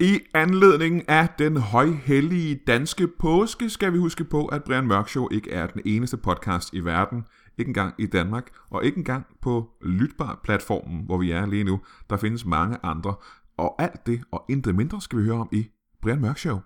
[0.00, 5.28] I anledning af den højhellige danske påske skal vi huske på, at Brian Mørk Show
[5.30, 7.24] ikke er den eneste podcast i verden,
[7.58, 11.80] ikke engang i Danmark, og ikke engang på Lytbar-platformen, hvor vi er lige nu.
[12.10, 13.14] Der findes mange andre,
[13.58, 15.66] og alt det og intet mindre skal vi høre om i
[16.02, 16.58] Brian Mørk Show.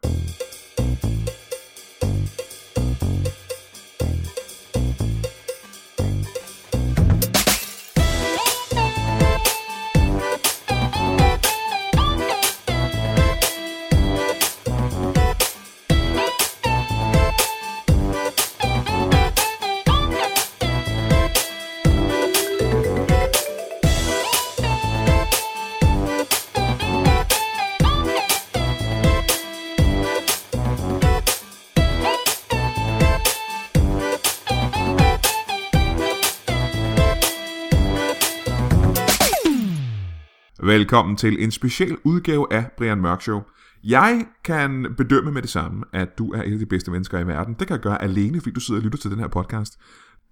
[40.90, 43.40] Velkommen til en speciel udgave af Brian Mørk Show.
[43.84, 47.26] Jeg kan bedømme med det samme, at du er et af de bedste mennesker i
[47.26, 47.54] verden.
[47.54, 49.78] Det kan jeg gøre alene, fordi du sidder og lytter til den her podcast.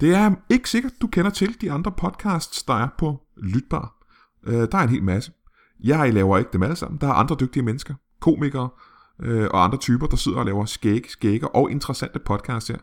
[0.00, 3.94] Det er ikke sikkert, du kender til de andre podcasts, der er på Lytbar.
[4.46, 5.32] Øh, der er en hel masse.
[5.84, 7.00] Jeg laver ikke dem alle sammen.
[7.00, 8.68] Der er andre dygtige mennesker, komikere
[9.22, 12.78] øh, og andre typer, der sidder og laver skæg, skægge og interessante podcasts her.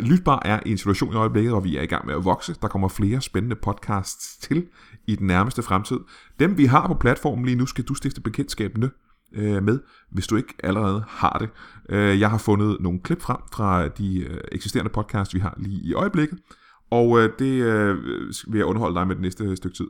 [0.00, 2.54] Lytbar er i en situation i øjeblikket, hvor vi er i gang med at vokse.
[2.62, 4.66] Der kommer flere spændende podcasts til
[5.06, 5.98] i den nærmeste fremtid.
[6.40, 8.88] Dem vi har på platformen lige nu, skal du stifte bekendtskab med,
[9.32, 9.78] øh, med
[10.10, 11.48] hvis du ikke allerede har det.
[11.88, 15.80] Øh, jeg har fundet nogle klip frem fra de øh, eksisterende podcasts, vi har lige
[15.82, 16.38] i øjeblikket,
[16.90, 17.96] og øh, det øh,
[18.48, 19.86] vil jeg underholde dig med det næste stykke tid.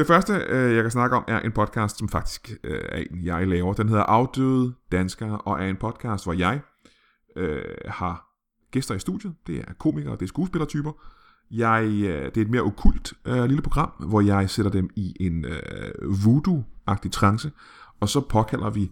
[0.00, 3.24] Det første, øh, jeg kan snakke om, er en podcast, som faktisk øh, er en,
[3.24, 3.72] jeg laver.
[3.72, 6.60] Den hedder Afdøde Danskere, og er en podcast, hvor jeg
[7.36, 8.26] øh, har
[8.70, 9.34] gæster i studiet.
[9.46, 10.92] Det er komikere, det er skuespillertyper.
[11.50, 15.16] Jeg, øh, det er et mere okult øh, lille program, hvor jeg sætter dem i
[15.20, 17.52] en øh, voodoo-agtig trance,
[18.00, 18.90] og så påkalder vi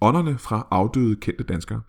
[0.00, 1.80] ånderne fra afdøde kendte danskere.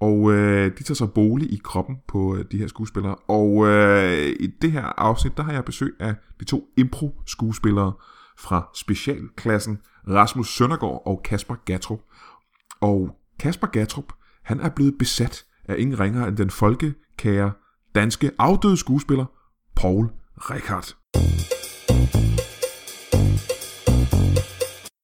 [0.00, 3.14] Og øh, de tager så bolig i kroppen på øh, de her skuespillere.
[3.14, 7.92] Og øh, i det her afsnit, der har jeg besøg af de to impro-skuespillere
[8.38, 9.78] fra specialklassen,
[10.08, 12.00] Rasmus Søndergaard og Kasper Gatrup.
[12.80, 14.12] Og Kasper Gatrup,
[14.42, 17.52] han er blevet besat af ingen ringer end den folkekære
[17.94, 19.24] danske afdøde skuespiller,
[19.76, 20.96] Paul Rickard.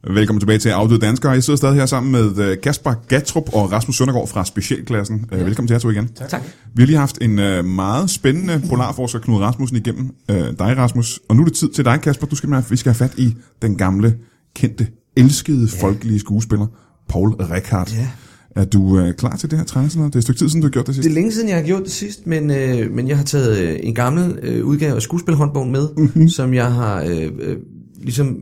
[0.06, 1.32] Velkommen tilbage til Afdøde Danskere.
[1.32, 5.26] Jeg sidder stadig her sammen med øh, Kasper Gatrup og Rasmus Søndergaard fra Specialklassen.
[5.32, 5.36] Ja.
[5.36, 6.08] Velkommen til jer to igen.
[6.28, 6.42] Tak.
[6.74, 11.20] Vi har lige haft en øh, meget spændende polarforsker, Knud Rasmussen, igennem øh, dig, Rasmus.
[11.28, 12.26] Og nu er det tid til dig, Kasper.
[12.26, 14.16] Du skal, vi skal have fat i den gamle,
[14.54, 15.86] kendte, elskede, ja.
[15.86, 16.66] folkelige skuespiller,
[17.08, 17.92] Paul Rickard.
[17.92, 18.08] Ja.
[18.56, 20.08] Er du øh, klar til det her træningscenter?
[20.08, 21.04] Det er et stykke tid siden, du har gjort det sidst.
[21.04, 23.58] Det er længe siden, jeg har gjort det sidst, men, øh, men jeg har taget
[23.58, 26.28] øh, en gammel øh, udgave af skuespilhåndbogen med, mm-hmm.
[26.28, 27.56] som jeg har øh, øh,
[28.02, 28.40] ligesom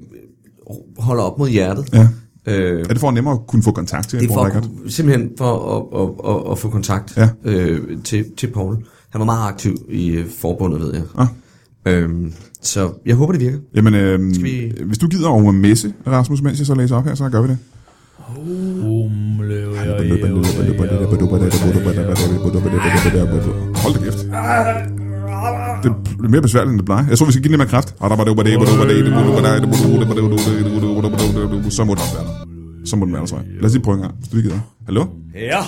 [0.98, 1.88] holder op mod hjertet.
[1.92, 2.08] Ja.
[2.46, 4.44] Øh, Er det for at nemmere at kunne få kontakt til det er Paul for,
[4.56, 4.70] Rickard?
[4.90, 7.28] simpelthen for at, at, at, at få kontakt Ja.
[7.44, 8.76] øh, til, til Paul.
[9.10, 11.02] Han var meget aktiv i øh, forbundet, ved jeg.
[11.18, 11.26] Ah.
[11.86, 12.32] Øhm,
[12.62, 13.58] så jeg håber, det virker.
[13.74, 17.04] Jamen, øh, Skal vi- hvis du gider over messe, Rasmus, mens jeg så læser op
[17.04, 17.58] her, så gør vi det.
[23.76, 25.05] Hold da kæft.
[25.82, 25.90] Det
[26.24, 27.04] er mere besværligt, end det plejer.
[27.08, 27.88] Jeg tror, vi skal give lidt mere kraft.
[27.88, 27.94] Så
[31.84, 32.30] må det også være der.
[32.84, 33.46] Så må den være der, tror jeg.
[33.54, 34.60] Lad os lige prøve en gang, hvis du lige gider.
[34.84, 35.06] Hallo?
[35.34, 35.60] Ja.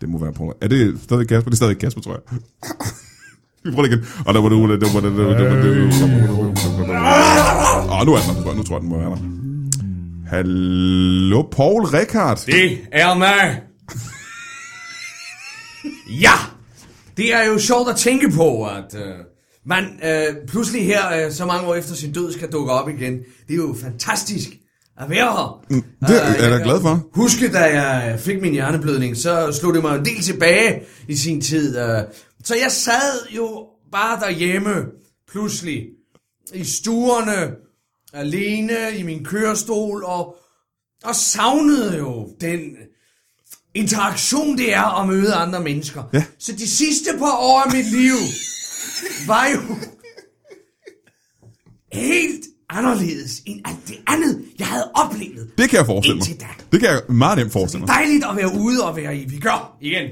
[0.00, 0.52] Det må være Paul.
[0.60, 1.50] Er det stadig Kasper?
[1.50, 2.20] Det er stadig Kasper, tror jeg.
[3.64, 4.04] Vi prøver igen.
[4.26, 4.56] Og der var det...
[4.56, 4.80] Åh, nu er den
[8.44, 8.54] der.
[8.54, 9.16] Nu tror jeg, den må være der.
[10.26, 12.42] Hallo, Paul Rekard.
[12.46, 13.60] Det er mig.
[16.20, 16.32] ja,
[17.22, 19.14] det er jo sjovt at tænke på, at øh,
[19.66, 23.18] man øh, pludselig her, øh, så mange år efter sin død, skal dukke op igen.
[23.18, 24.48] Det er jo fantastisk
[25.00, 25.64] at være her.
[26.00, 27.08] Det er jeg da glad for.
[27.14, 31.40] Huske, da jeg fik min hjerneblødning, så slog det mig en del tilbage i sin
[31.40, 31.78] tid.
[31.78, 31.98] Øh,
[32.44, 34.74] så jeg sad jo bare derhjemme,
[35.32, 35.86] pludselig,
[36.54, 37.54] i stuerne,
[38.12, 40.36] alene i min kørestol, og,
[41.04, 42.60] og savnede jo den
[43.74, 46.02] interaktion, det er at møde andre mennesker.
[46.12, 46.24] Ja.
[46.38, 48.14] Så de sidste par år af mit liv
[49.26, 49.76] var jo
[51.92, 55.50] helt anderledes end alt det andet, jeg havde oplevet.
[55.58, 56.40] Det kan jeg forestille mig.
[56.40, 56.46] Da.
[56.72, 57.88] Det kan jeg meget nemt forestille mig.
[57.88, 60.10] Dejligt at være ude og være i vigør igen.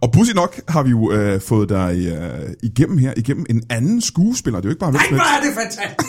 [0.00, 4.00] Og pudsigt nok har vi jo øh, fået dig øh, igennem her, igennem en anden
[4.00, 4.60] skuespiller.
[4.60, 6.08] Det er jo ikke bare Nej, hvor er det fantastisk.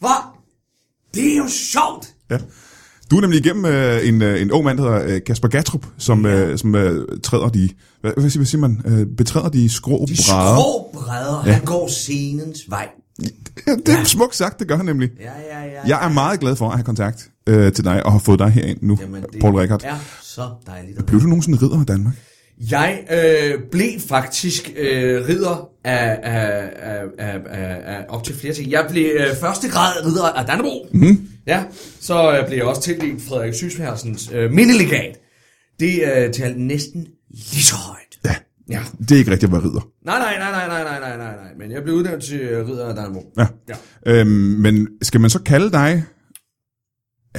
[0.00, 0.38] Hvor?
[1.14, 2.14] Det er jo sjovt.
[2.30, 2.38] Ja.
[3.10, 5.86] Du er nemlig igennem øh, en, øh, en ung mand, der hedder øh, Kasper Gatrup,
[5.98, 7.68] som, øh, som øh, træder de,
[8.00, 10.54] hvad, hvad, siger, hvad siger man, øh, betræder de skrå De brædder.
[10.56, 11.52] skrå brædder, ja.
[11.52, 12.88] han går scenens vej.
[13.66, 14.04] Ja, det er ja.
[14.04, 15.10] smukt sagt, det gør han nemlig.
[15.20, 15.24] Ja,
[15.58, 15.80] ja, ja.
[15.86, 18.50] Jeg er meget glad for at have kontakt øh, til dig og har fået dig
[18.50, 19.82] herind nu, Jamen, det Paul Rickard.
[19.84, 21.06] er så dejligt.
[21.06, 22.14] Blev du nogensinde ridder i Danmark?
[22.70, 28.54] Jeg øh, blev faktisk øh, ridder af, af, af, af, af, af op til flere
[28.54, 28.70] ting.
[28.70, 30.88] Jeg blev øh, første grad ridder af Dannebro.
[30.92, 31.28] Mm-hmm.
[31.46, 31.64] Ja,
[32.00, 35.16] så øh, blev jeg også tildelt Frederik Sysværsens øh, mindelegat.
[35.80, 38.18] Det øh, talte næsten lige så højt.
[38.24, 38.34] Ja.
[38.70, 38.80] Ja.
[38.98, 39.88] Det er ikke rigtigt at være ridder.
[40.04, 41.52] Nej, nej, nej, nej, nej, nej, nej, nej, nej.
[41.58, 43.32] Men jeg blev udnævnt til øh, ridder af Dannebro.
[43.38, 43.46] Ja.
[43.68, 43.74] Ja.
[44.06, 46.04] Øhm, men skal man så kalde dig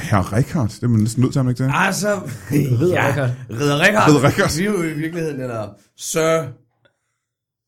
[0.02, 0.70] Herr Richard?
[0.70, 1.72] Det er man næsten nødt til, man ikke det?
[1.76, 2.20] Altså,
[2.52, 3.30] Ridder ja, Richard.
[3.50, 4.08] Ridder Richard.
[4.10, 4.58] Ridder Richard.
[4.58, 5.68] Vi er jo i virkeligheden, eller
[5.98, 6.44] Sir.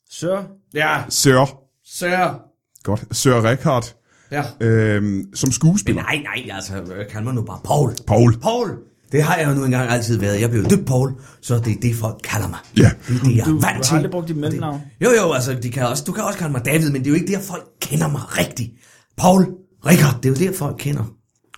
[0.10, 0.38] Sir.
[0.74, 1.60] Ja, Sir.
[1.86, 2.40] Sir.
[2.84, 3.04] Godt.
[3.12, 3.96] Sir Richard.
[4.32, 4.44] Ja.
[4.62, 6.02] Øhm, som Men skuespiller.
[6.04, 7.94] nej, nej, altså, øh, kan man nu bare Paul.
[8.08, 8.40] Paul.
[8.40, 8.70] Paul.
[9.12, 10.42] Det har jeg jo nu engang altid været.
[10.42, 11.12] Jeg blev døbt Paul,
[11.42, 12.60] så det er det, folk kalder mig.
[12.78, 12.92] Ja.
[13.08, 13.96] Det er det, jeg Du, er du vant har til.
[13.96, 14.82] aldrig brugt dit mellemnavn.
[15.04, 17.10] Jo, jo, altså, de kan også, du kan også kalde mig David, men det er
[17.12, 18.72] jo ikke der, folk kender mig rigtigt.
[19.18, 19.48] Paul
[19.86, 21.04] Richard, det er jo der, folk kender.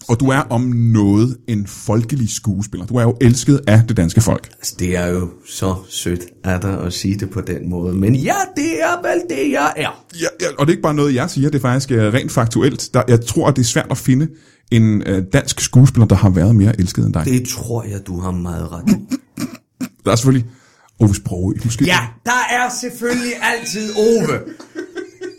[0.07, 2.85] Og du er om noget en folkelig skuespiller.
[2.85, 4.49] Du er jo elsket af det danske folk.
[4.57, 7.93] Altså, det er jo så sødt af dig at sige det på den måde.
[7.93, 10.05] Men ja, det er vel det, jeg er.
[10.21, 12.31] Ja, ja, og det er ikke bare noget, jeg siger, det er faktisk øh, rent
[12.31, 12.89] faktuelt.
[12.93, 14.27] Der, jeg tror, at det er svært at finde
[14.71, 17.25] en øh, dansk skuespiller, der har været mere elsket end dig.
[17.25, 17.33] Det.
[17.33, 19.15] Det tror jeg, du har meget ret i.
[20.05, 20.49] Der er selvfølgelig
[20.99, 21.85] Ove Sprogø, måske.
[21.85, 24.39] Ja, der er selvfølgelig altid Ove.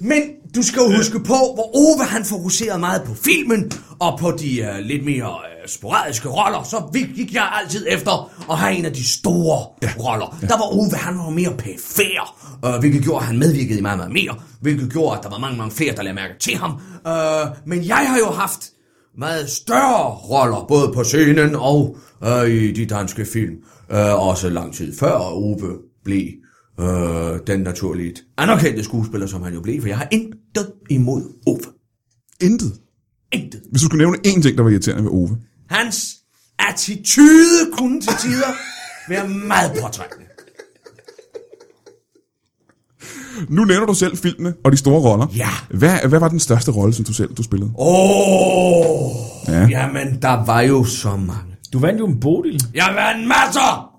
[0.00, 0.22] Men
[0.54, 4.60] du skal jo huske på, hvor Ove han fokuserede meget på filmen, og på de
[4.62, 6.82] uh, lidt mere uh, sporadiske roller, så
[7.16, 9.90] gik jeg altid efter at have en af de store ja.
[10.04, 10.38] roller.
[10.42, 10.46] Ja.
[10.46, 12.36] Der var Ove, han var mere pæfær,
[12.66, 15.38] uh, hvilket gjorde, at han medvirkede i meget, meget mere, hvilket gjorde, at der var
[15.38, 16.70] mange, mange flere, der lagde mærke til ham.
[17.06, 18.70] Uh, men jeg har jo haft
[19.18, 21.96] meget større roller, både på scenen og
[22.26, 23.54] uh, i de danske film.
[23.90, 26.28] Uh, også lang tid før Ove blev
[26.80, 31.60] øh, den naturligt anerkendte skuespiller, som han jo blev, for jeg har intet imod Ove.
[32.40, 32.72] Intet.
[33.32, 33.62] Intet.
[33.70, 35.38] Hvis du skulle nævne én ting, der var irriterende ved Ove.
[35.70, 36.16] Hans
[36.58, 38.46] attitude kunne til tider
[39.08, 40.24] være meget påtrængende.
[43.48, 45.26] Nu nævner du selv filmene og de store roller.
[45.36, 45.48] Ja.
[45.70, 47.70] Hvad, hvad var den største rolle, som du selv du spillede?
[47.78, 49.16] Åh, oh,
[49.48, 49.52] Ja.
[49.60, 49.66] ja.
[49.68, 51.56] jamen der var jo så mange.
[51.72, 52.62] Du vandt jo en Bodil.
[52.74, 53.90] Jeg vandt masser!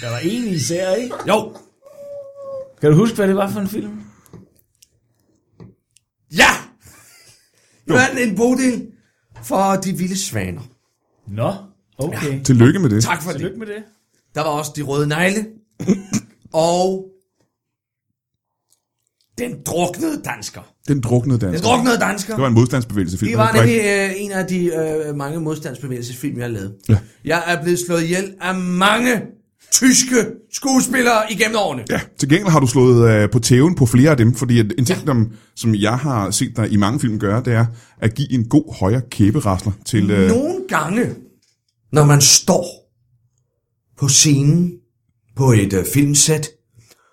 [0.00, 1.14] Der var en især, ikke?
[1.28, 1.56] Jo,
[2.80, 4.00] Kan du huske, hvad det var for en film?
[6.32, 6.48] ja!
[7.86, 8.86] Jeg vandt en bodil
[9.42, 10.60] for de vilde svaner.
[11.28, 11.52] Nå,
[11.98, 12.42] okay.
[12.44, 13.02] Tillykke med det.
[13.04, 13.38] Tak for det.
[13.40, 13.82] Tillykke med det.
[14.34, 15.46] Der var også de røde negle.
[16.52, 17.06] og
[19.38, 20.60] den druknede dansker.
[20.88, 21.58] Den druknede dansk.
[21.62, 22.34] Den druknede dansker.
[22.34, 23.30] Det var en modstandsbevægelsesfilm.
[23.30, 26.76] Det var Det nemlig øh, en af de øh, mange modstandsbevægelsesfilm, jeg har lavet.
[26.88, 26.98] Ja.
[27.24, 29.22] Jeg er blevet slået ihjel af mange
[29.72, 31.84] tyske skuespillere igennem årene.
[31.90, 34.84] Ja, til gengæld har du slået øh, på tæven på flere af dem, fordi en
[34.84, 35.14] ting, ja.
[35.56, 37.66] som jeg har set dig i mange film gøre, det er
[38.00, 40.10] at give en god højre kæberasler til...
[40.10, 41.06] Øh, Nogle gange,
[41.92, 42.66] når man står
[43.98, 44.72] på scenen
[45.36, 46.48] på et øh, filmsæt,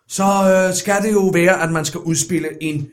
[0.07, 2.87] så øh, skal det jo være, at man skal udspille en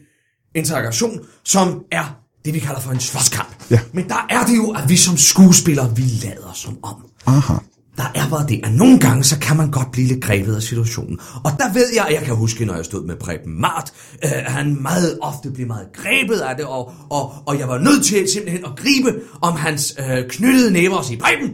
[0.55, 3.49] interaktion, som er det, vi kalder for en slåskamp.
[3.71, 3.81] Ja.
[3.93, 6.95] Men der er det jo, at vi som skuespillere, vi lader som om.
[7.27, 7.55] aha.
[8.00, 10.62] Der er bare det, at nogle gange, så kan man godt blive lidt grebet af
[10.62, 11.20] situationen.
[11.44, 13.93] Og der ved jeg, at jeg kan huske, når jeg stod med Preben Mart,
[14.25, 18.05] øh, han meget ofte blev meget grebet af det, og, og, og jeg var nødt
[18.05, 21.50] til simpelthen at gribe om hans øh, knyttede næver og sige, Preben,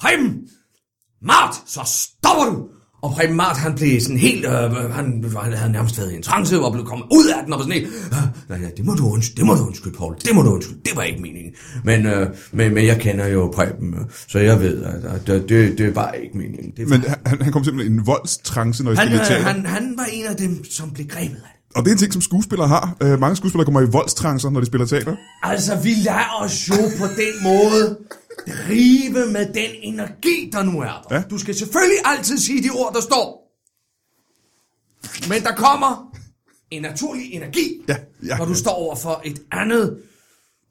[0.00, 0.38] Preben,
[1.22, 2.79] Mart, så stopper du!
[3.02, 4.52] Og Preben Mart, han blev sådan helt, øh,
[4.92, 7.58] han, han havde nærmest været i en trance, og blev kommet ud af den, og
[7.58, 7.92] var sådan helt,
[8.50, 10.80] øh, ja, det må du undskylde, det må du undskylde, Paul, det må du undskylde,
[10.84, 11.52] det var ikke meningen.
[11.84, 15.78] Men, øh, men, men jeg kender jo Preben, øh, så jeg ved, at, det, det,
[15.78, 16.72] det var ikke meningen.
[16.76, 19.44] Det var, Men han, han kom simpelthen i en voldstrance, når I han, spillede øh,
[19.44, 21.60] han, han var en af dem, som blev grebet af.
[21.76, 22.96] Og det er en ting, som skuespillere har.
[23.02, 25.16] Øh, mange skuespillere kommer i voldstrancer, når de spiller teater.
[25.42, 27.98] Altså, vi lader os jo på den måde
[28.46, 31.16] drive med den energi, der nu er der.
[31.16, 31.22] Ja.
[31.30, 33.40] Du skal selvfølgelig altid sige de ord, der står.
[35.28, 36.16] Men der kommer
[36.70, 38.56] en naturlig energi, Ja, ja, når du ja.
[38.56, 40.02] står over for et andet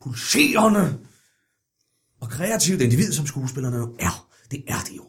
[0.03, 0.97] pulserende
[2.21, 4.27] og kreativt individ, som skuespillerne jo er.
[4.51, 5.03] Det er det jo.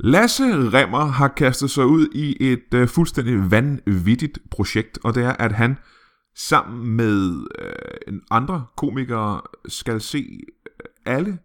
[0.00, 5.32] Lasse Remmer har kastet sig ud i et øh, fuldstændig vanvittigt projekt, og det er,
[5.32, 5.76] at han
[6.38, 11.38] sammen med øh, en andre komikere skal se øh, alle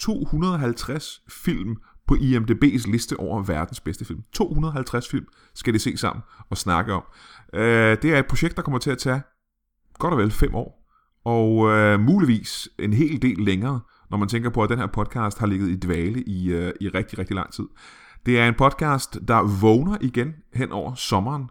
[0.00, 4.22] 250 film på IMDb's liste over verdens bedste film.
[4.32, 7.02] 250 film skal de se sammen og snakke om.
[7.54, 9.22] Øh, det er et projekt, der kommer til at tage
[9.98, 10.90] godt og vel fem år,
[11.24, 13.80] og øh, muligvis en hel del længere,
[14.10, 16.88] når man tænker på, at den her podcast har ligget i dvale i, øh, i
[16.88, 17.64] rigtig, rigtig lang tid.
[18.26, 21.50] Det er en podcast, der vågner igen hen over sommeren,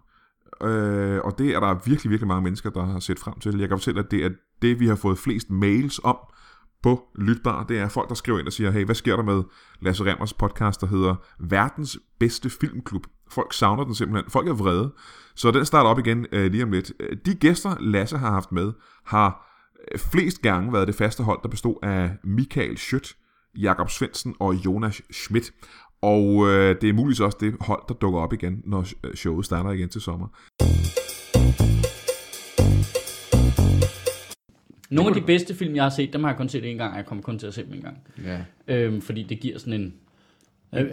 [0.63, 3.59] øh, og det er der virkelig, virkelig mange mennesker, der har set frem til.
[3.59, 4.29] Jeg kan fortælle, at det er
[4.61, 6.17] det, vi har fået flest mails om
[6.83, 7.63] på Lytbar.
[7.63, 9.43] Det er folk, der skriver ind og siger, hey, hvad sker der med
[9.81, 13.03] Lasse Remmers podcast, der hedder Verdens Bedste Filmklub?
[13.31, 14.31] Folk savner den simpelthen.
[14.31, 14.93] Folk er vrede.
[15.35, 16.91] Så den starter op igen øh, lige om lidt.
[16.99, 18.73] Øh, de gæster, Lasse har haft med,
[19.05, 19.55] har
[19.91, 23.15] øh, flest gange været det faste hold, der bestod af Michael Schødt,
[23.57, 25.51] Jakob Svendsen og Jonas Schmidt.
[26.01, 29.45] Og øh, det er muligvis også det hold, der dukker op igen, når øh, showet
[29.45, 30.27] starter igen til sommer.
[34.89, 36.91] Nogle af de bedste film, jeg har set, dem har jeg kun set en gang,
[36.91, 37.97] og jeg kommer kun til at se dem en gang.
[38.25, 38.37] Ja.
[38.67, 39.93] Øhm, fordi det giver sådan en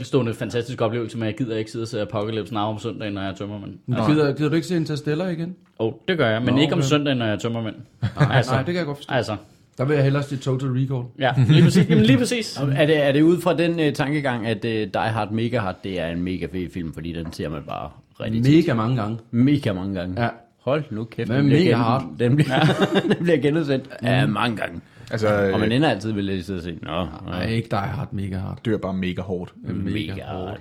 [0.04, 3.20] stående fantastisk oplevelse, men jeg gider ikke sidde og se Apocalypse Now om søndagen, når
[3.20, 3.78] jeg er tømmermand.
[3.86, 5.56] Gider, gider du ikke se Interstellar igen?
[5.78, 6.88] Og oh, det gør jeg, men Nå, ikke om okay.
[6.88, 7.76] søndagen, når jeg er tømmermand.
[8.02, 9.12] Nej, nej, det kan jeg godt forstå.
[9.14, 9.36] Altså,
[9.78, 11.04] Der vil jeg hellere sige Total Recall.
[11.18, 11.90] ja, lige præcis.
[11.90, 12.56] Jamen, lige præcis.
[12.76, 15.76] Er det, er det ud fra den uh, tankegang, at uh, Die Hard Mega Hard,
[15.85, 17.90] det er en mega fed film, fordi den ser man bare
[18.21, 18.54] rigtig tit.
[18.56, 19.18] Mega mange gange.
[19.30, 20.23] mega mange gange.
[20.23, 20.28] Ja.
[20.64, 21.28] Hold nu kæft.
[21.28, 22.04] Den bliver mega gen- hard?
[22.18, 22.59] Den bliver,
[23.14, 24.80] den bliver genudsendt ja, mange gange.
[25.11, 28.12] Altså, Og man ender altid ved at sidde og sige, nå, Nej, ikke Die Hard
[28.12, 28.59] Mega Hard.
[28.64, 29.52] dør bare mega hårdt.
[29.85, 30.59] mega hard.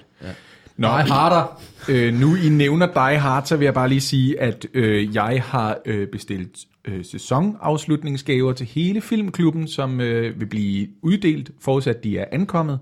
[0.77, 1.61] Nå, Die Harder.
[1.89, 5.41] øh, nu I nævner Die Hard, så vil jeg bare lige sige, at øh, jeg
[5.45, 6.51] har øh, bestilt
[6.87, 12.79] øh, sæsonafslutningsgaver til hele filmklubben, som øh, vil blive uddelt, forudsat de er ankommet,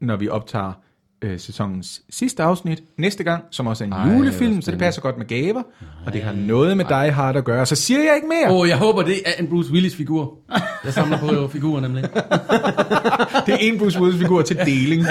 [0.00, 0.72] når vi optager
[1.22, 4.78] øh, sæsonens sidste afsnit næste gang, som også er en Ej, Ej, julefilm, så det
[4.78, 5.62] passer godt med gaver,
[6.06, 7.66] og det har noget med Die Hard at gøre.
[7.66, 8.54] Så siger jeg ikke mere.
[8.54, 10.38] Åh, oh, jeg håber, det er en Bruce Willis figur.
[10.84, 12.04] Jeg samler på figurer nemlig.
[13.46, 15.06] Det er en Bruce Willis-figur til deling.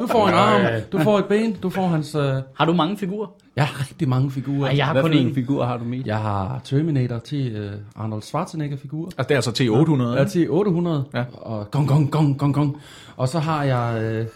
[0.00, 2.14] Du får en arm, du får et ben, du får hans...
[2.14, 2.22] Uh...
[2.54, 3.28] Har du mange figurer?
[3.56, 4.68] Jeg har rigtig mange figurer.
[4.68, 6.02] Ej, jeg har Hvad kun for en figur har du med?
[6.06, 9.04] Jeg har Terminator til uh, Arnold Schwarzenegger-figur.
[9.04, 10.18] Altså, det er altså til 800.
[10.18, 11.04] Ja, til 800.
[11.14, 11.24] Ja.
[11.32, 12.76] Og gong, gong, gong, gong, gong.
[13.16, 14.26] Og så har jeg uh,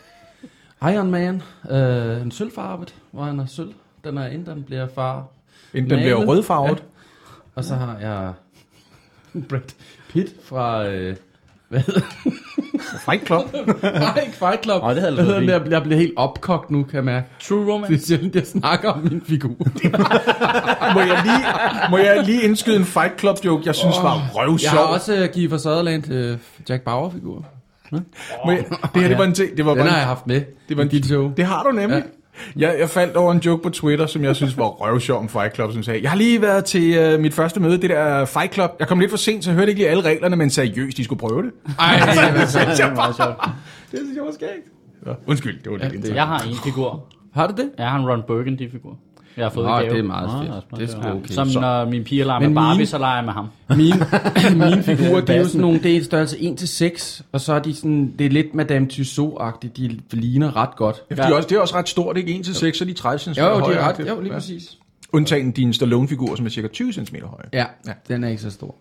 [0.83, 3.73] Iron Man, uh, en sølvfarvet, hvor han er sølv.
[4.04, 5.25] Den er inden den bliver far.
[5.75, 6.83] Inden den bliver rødfarvet.
[7.54, 8.33] Og så har jeg
[9.49, 9.61] Brad
[10.11, 10.87] Pitt fra...
[10.87, 11.14] Uh,
[11.68, 12.00] hvad hedder
[13.04, 13.42] Fight Club.
[13.83, 14.83] Nej, ikke Fight Club.
[14.83, 15.49] Åh, det havde den?
[15.49, 17.26] Jeg, jeg bliver helt opkogt nu, kan jeg mærke.
[17.40, 17.92] True Romance.
[17.92, 19.49] Det er sjældent, jeg snakker om min figur.
[20.95, 21.45] må, jeg lige,
[21.90, 24.71] må jeg lige indskyde en Fight Club joke, jeg synes var Jeg røvsjov.
[24.78, 27.45] har også uh, Kiefer Sutherland uh, Jack Bauer-figur.
[27.93, 28.64] Må jeg,
[28.95, 29.57] det her, det var en ting.
[29.57, 30.43] Det var Den bare har en, jeg haft med.
[30.69, 31.33] det var en, dit show.
[31.37, 31.97] Det har du nemlig.
[31.97, 32.02] Ja.
[32.69, 35.55] Jeg, jeg faldt over en joke på Twitter, som jeg synes var røvsjov om Fight
[35.55, 38.55] Club, som sagde, jeg har lige været til uh, mit første møde, det der Fight
[38.55, 38.71] Club.
[38.78, 41.05] Jeg kom lidt for sent, så jeg hørte ikke lige alle reglerne, men seriøst, de
[41.05, 41.50] skulle prøve det.
[41.78, 41.97] Ej,
[42.40, 43.14] det synes jeg det er bare.
[43.14, 43.37] sjovt.
[43.93, 44.50] Det synes jeg var skægt.
[45.07, 47.05] Ja, undskyld, det var lidt ja, Jeg har en figur.
[47.35, 47.71] har du det?
[47.78, 48.97] Jeg har en Ron Burgundy-figur.
[49.37, 49.93] Jeg har fået Nå, en gave.
[49.93, 50.81] det er meget Nå, fedt.
[50.81, 50.87] det er smart.
[50.88, 51.52] Det er sgu Ja, okay.
[51.52, 53.47] Som når mine piger leger med Men Barbie, mine- så leger jeg med ham.
[53.76, 53.97] Mine,
[54.71, 57.59] mine figurer, de er jo sådan nogle, det er en størrelse 1-6, og så er
[57.59, 60.97] de sådan, det er lidt Madame Tussauds-agtigt, de ligner ret godt.
[61.11, 62.38] Ja, de er også, det er også ret stort, ikke?
[62.38, 63.75] 1 til 6, så er de 30 cm Jo, jo, de høje.
[63.76, 64.76] er ret, jo, lige præcis.
[65.12, 67.40] Undtagen din Stallone-figur, som er cirka 20 cm høj.
[67.52, 67.64] Ja,
[68.09, 68.75] den er ikke så stor.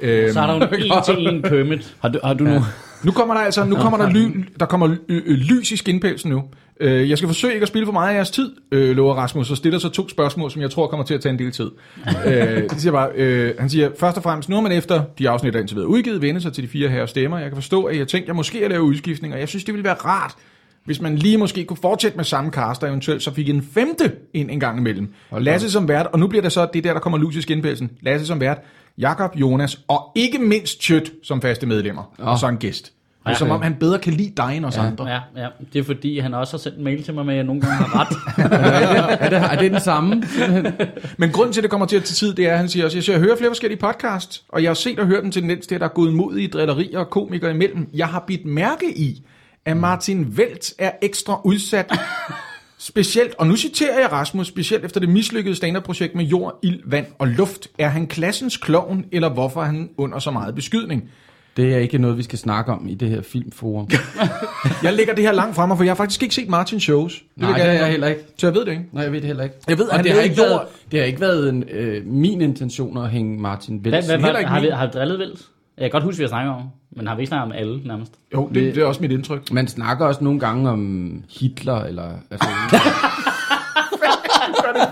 [0.00, 1.96] Øhm, Så er der jo en til en Kermit.
[2.00, 2.60] Har du, har du nu...
[3.04, 6.30] Nu kommer der altså, nu kommer der, ly, der kommer øh, øh, lys i skinpelsen
[6.30, 6.42] nu.
[6.80, 9.50] Øh, jeg skal forsøge ikke at spille for meget af jeres tid, øh, lover Rasmus,
[9.50, 11.70] og stiller så to spørgsmål, som jeg tror kommer til at tage en del tid.
[12.26, 15.28] øh, det siger bare, øh, han siger, først og fremmest, nu har man efter de
[15.28, 17.38] afsnit, der indtil videre udgivet, vende sig til de fire her stemmer.
[17.38, 19.64] Jeg kan forstå, at jeg tænkte, at jeg måske at lave udskiftning, og jeg synes,
[19.64, 20.34] det ville være rart,
[20.84, 24.12] hvis man lige måske kunne fortsætte med samme cast, og eventuelt så fik en femte
[24.34, 25.12] ind en gang imellem.
[25.30, 27.42] Og Lasse som vært, og nu bliver det så det der, der kommer lus i
[27.42, 27.90] skinpelsen.
[28.00, 28.58] Lasse som vært,
[28.98, 32.28] Jakob, Jonas, og ikke mindst Chøt som faste medlemmer, oh.
[32.28, 32.92] og så en gæst.
[33.28, 34.86] Det er som om, han bedre kan lide dig end os ja.
[34.86, 35.08] andre.
[35.08, 35.48] Ja, ja.
[35.72, 37.60] Det er fordi, han også har sendt en mail til mig med, at jeg nogle
[37.60, 38.16] gange har ret.
[39.20, 40.22] Er det, er det den samme?
[41.16, 42.84] Men grunden til, at det kommer til at tage tid, det er, at han siger
[42.84, 45.32] også, jeg, siger, jeg hører flere forskellige podcasts, og jeg har set og hørt en
[45.32, 47.88] tendens til, at der er gået modige drillerier og komikere imellem.
[47.94, 49.22] Jeg har bidt mærke i,
[49.64, 51.92] at Martin Velt er ekstra udsat.
[52.80, 57.06] Specielt, og nu citerer jeg Rasmus, specielt efter det mislykkede stand-up-projekt med jord, ild, vand
[57.18, 57.68] og luft.
[57.78, 61.10] Er han klassens klovn, eller hvorfor er han under så meget beskydning?
[61.58, 63.88] Det er ikke noget, vi skal snakke om i det her filmforum.
[64.82, 67.12] Jeg lægger det her langt frem, for jeg har faktisk ikke set Martins shows.
[67.14, 68.20] Det Nej, det er jeg heller ikke.
[68.36, 68.84] Så jeg ved det ikke.
[68.92, 69.56] Nej, jeg ved det heller ikke.
[69.68, 70.60] Jeg ved, at og han det har, ikke været,
[70.90, 74.06] det har ikke været en, øh, min intention at hænge Martin Vels.
[74.06, 75.40] hvad, heller hvad, ikke har, vi, har vi drillet vildt?
[75.76, 76.62] Jeg kan godt huske, vi har snakket om,
[76.96, 78.12] men har vi ikke snakket om alle nærmest?
[78.34, 79.52] Jo, det, det er også mit indtryk.
[79.52, 82.10] Man snakker også nogle gange om Hitler, eller...
[84.70, 84.88] Altså,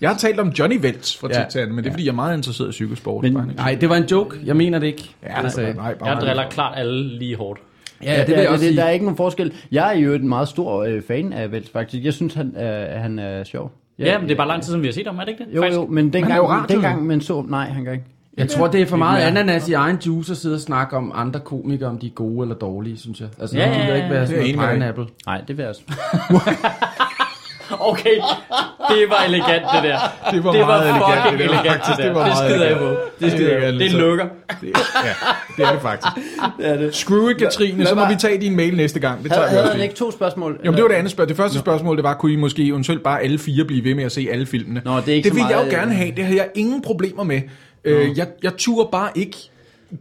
[0.00, 1.40] Jeg har talt om Johnny Velts fra Ja.
[1.40, 1.46] ja.
[1.48, 3.22] Titan, men det er, fordi jeg er meget interesseret i cykelsport.
[3.22, 4.36] Men- en- nej, det var en joke.
[4.44, 5.10] Jeg mener det ikke.
[5.22, 7.60] Ja, altså, nej, nej, bare Jeg driller klart alle lige hårdt.
[8.02, 8.76] ja, det vil jeg også det, sige.
[8.80, 9.52] Der er ikke nogen forskel.
[9.72, 12.04] Jeg er jo en meget stor øh, fan af Vels, faktisk.
[12.04, 13.72] Jeg synes, han, øh, han er sjov.
[13.98, 15.44] Ja, men det er bare lang tid siden, vi har set ham, er det ikke
[15.44, 15.56] det?
[15.56, 15.78] Jo, Faktisk.
[15.78, 17.44] jo, men jo dengang, radio, dengang man så...
[17.48, 18.04] Nej, han gør ikke.
[18.36, 21.12] Jeg tror, det er for meget ananas i egen juice at sidde og snakke om
[21.14, 23.28] andre komikere, om de er gode eller dårlige, synes jeg.
[23.40, 24.70] Altså, Ja, ja, ja, gider ja, ikke være det er sådan dig.
[24.74, 25.06] pineapple.
[25.26, 25.82] Nej, det vil jeg også.
[27.70, 28.16] Okay,
[28.90, 29.98] det var elegant, det der.
[30.30, 31.54] Det var Det var meget elegant, fucking det der.
[31.60, 32.04] elegant, det der.
[32.04, 32.96] det var Det skider jeg på.
[33.20, 34.24] Det skider jeg Det er en lukker.
[34.60, 34.66] Det,
[35.04, 35.12] ja,
[35.56, 36.12] det er det faktisk.
[36.58, 36.94] Det er det.
[36.94, 39.22] Screw it, Katrine, så må vi tage din mail næste gang.
[39.22, 40.60] Det tager Havde, vi ikke to spørgsmål?
[40.66, 41.28] Jo, det var det andet spørgsmål.
[41.28, 44.04] Det første spørgsmål, det var, kunne I måske eventuelt bare alle fire blive ved med
[44.04, 44.82] at se alle filmene?
[44.84, 46.12] Nå, det er ikke det ville jeg jo gerne øh, have.
[46.16, 47.40] Det havde jeg ingen problemer med.
[47.84, 49.36] Øh, jeg, jeg turde bare ikke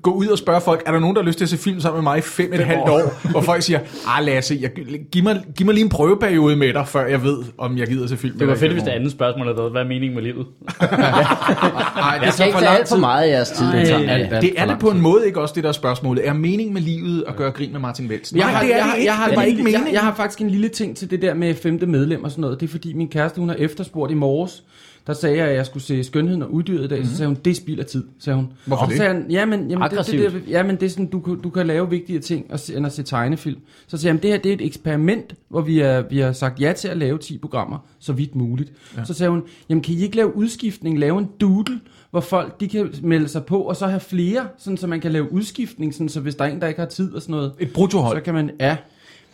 [0.01, 1.79] gå ud og spørge folk, er der nogen, der har lyst til at se film
[1.79, 3.29] sammen med mig i fem et halvt år?
[3.31, 4.71] Hvor folk siger, ah Lasse, jeg,
[5.11, 8.07] giv, mig, giv mig lige en prøveperiode med dig, før jeg ved, om jeg gider
[8.07, 8.39] se film.
[8.39, 10.45] Det var fedt, hvis det andet spørgsmål havde været, hvad er meningen med livet?
[10.81, 13.65] Nej, Jeg skal ikke tage alt for meget af jeres tid.
[13.65, 15.63] Det tager Ej, alt, alt Det for er det på en måde ikke også det
[15.63, 16.27] der er spørgsmålet.
[16.27, 18.37] Er meningen med livet at gøre grin med Martin Velsen?
[18.37, 19.05] Jeg har, det er jeg, det har, ikke.
[19.05, 19.93] jeg, har, det var ikke lille- jeg, meningen.
[19.93, 22.59] jeg har faktisk en lille ting til det der med femte medlem og sådan noget.
[22.59, 24.63] Det er fordi min kæreste, hun har efterspurgt i morges.
[25.07, 26.97] Der sagde jeg, at jeg skulle se Skønheden og Uddyret i dag.
[26.97, 27.09] Mm-hmm.
[27.11, 28.47] Så sagde hun, det spilder tid, sagde hun.
[28.65, 28.97] Hvorfor og så det?
[28.97, 30.33] Sagde han, jamen, jamen, det, det, Aggressivt.
[30.33, 32.45] det, jamen, det er sådan, du, kan- du kan lave vigtige ting
[32.75, 33.59] end at se tegnefilm.
[33.87, 36.61] Så sagde han, det her det er et eksperiment, hvor vi, er, vi har sagt
[36.61, 38.71] ja til at lave 10 programmer, så vidt muligt.
[38.97, 39.03] Ja.
[39.05, 41.79] Så sagde hun, jamen kan I ikke lave udskiftning, lave en doodle,
[42.11, 45.11] hvor folk de kan melde sig på, og så have flere, sådan, så man kan
[45.11, 47.51] lave udskiftning, sådan, så hvis der er en, der ikke har tid og sådan noget,
[47.59, 48.17] Et bruttohold.
[48.17, 48.77] så kan man, ja,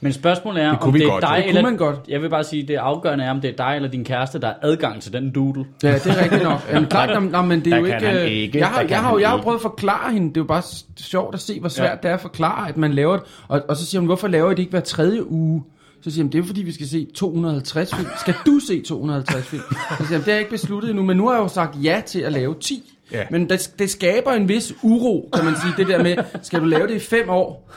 [0.04, 1.22] Men spørgsmålet er, Det kunne om vi det er godt.
[1.22, 1.62] dig Det kunne eller...
[1.62, 1.96] man godt.
[2.08, 4.48] Jeg vil bare sige, det afgørende er, om det er dig eller din kæreste, der
[4.48, 5.66] har adgang til den doodle.
[5.84, 6.60] Ja, det er rigtigt nok.
[6.72, 8.08] Jamen, klart, nå, nå, men det er Der jo ikke...
[8.08, 8.58] han øh, ikke.
[8.60, 10.30] Jeg har, Der jeg har, han jeg har prøvet at forklare hende.
[10.30, 10.64] Det er jo bare
[11.00, 11.96] sjovt at se, hvor svært ja.
[12.04, 13.26] det er at forklare, at man laver det.
[13.48, 15.64] Og, og så siger hun, hvorfor laver I det ikke hver tredje uge?
[16.04, 18.08] Så siger hun, det er fordi, vi skal se 250 film.
[18.20, 19.62] Skal du se 250 film?
[19.72, 21.76] Så siger hun, det har jeg ikke besluttet endnu, men nu har jeg jo sagt
[21.84, 22.94] ja til at lave 10.
[23.12, 23.24] Ja.
[23.32, 25.74] Men det, det skaber en vis uro, kan man sige.
[25.78, 27.72] Det der med, skal du lave det i fem år?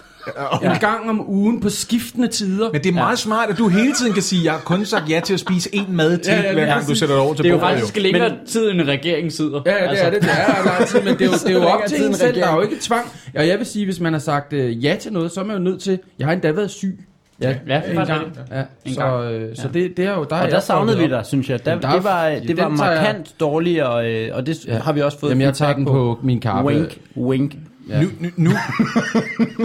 [0.63, 2.71] En gang om ugen på skiftende tider.
[2.73, 3.17] Men det er meget ja.
[3.17, 5.69] smart, at du hele tiden kan sige, jeg har kun sagt ja til at spise
[5.73, 7.49] en mad til, Ja, ja, ja, ja, hver gang du sætter dig over til Det
[7.51, 9.61] er jo bordet, faktisk længere Men- tid, end en regering sidder.
[9.67, 10.23] Ja, ja, det er det.
[10.23, 12.35] Det er lang tid, men det er jo, det er jo op til en selv.
[12.35, 13.07] Der er jo ikke tvang.
[13.37, 15.57] Og jeg vil sige, hvis man har sagt øh, ja til noget, så er man
[15.57, 15.99] jo nødt til...
[16.19, 16.99] Jeg har endda været syg.
[17.41, 18.39] Ja, Ja, det en gang.
[18.53, 19.33] Ja, En så, gang.
[19.33, 20.27] øh, så det, det er jo...
[20.31, 21.67] Der, er Og der savnede vi dig, synes jeg.
[21.67, 24.67] Der, der er- det var, det var tager jeg- markant dårligt, og, øh, og det
[24.67, 24.79] Ja.
[24.79, 26.69] har vi også fået Jamen, jeg tager den på min kappe.
[26.71, 27.55] Wink, wink.
[27.89, 28.03] Ja.
[28.03, 28.51] Nu, nu, nu,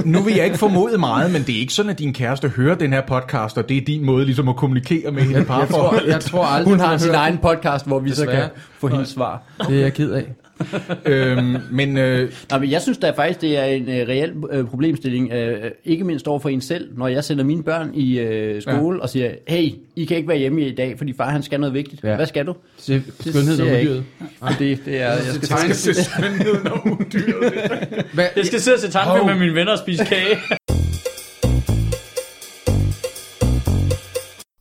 [0.05, 2.75] nu vil jeg ikke formode meget, men det er ikke sådan, at din kæreste hører
[2.75, 6.07] den her podcast, og det er din måde ligesom at kommunikere med hende Jeg tror,
[6.07, 8.41] jeg tror aldrig, Hun har sin egen podcast, hvor vi så Desværre.
[8.41, 9.43] kan få hendes svar.
[9.67, 10.33] Det er jeg ked af.
[11.05, 14.69] øhm, men øh, Nå, men jeg synes da faktisk, det er en uh, reel uh,
[14.69, 18.21] problemstilling, uh, ikke mindst over for en selv, når jeg sender mine børn i
[18.55, 19.01] uh, skole ja.
[19.03, 21.73] og siger, hey, I kan ikke være hjemme i dag, fordi far han skal noget
[21.73, 22.03] vigtigt.
[22.03, 22.15] Ja.
[22.15, 22.55] Hvad skal du?
[22.77, 24.03] Se, skønhed og jeg uddyret.
[24.59, 27.53] Det, det er, jeg skal tegne- skal se skønheden og udyret.
[28.13, 30.37] Hvad, Jeg skal sidde og se tegnefilm med mine venner og spise kage.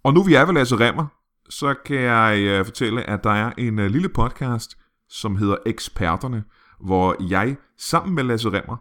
[0.05, 1.07] Og nu vi er ved Lasse Remmer,
[1.51, 4.71] så kan jeg øh, fortælle, at der er en øh, lille podcast,
[5.09, 6.45] som hedder Eksperterne,
[6.81, 8.77] hvor jeg sammen med Lasse Remmer,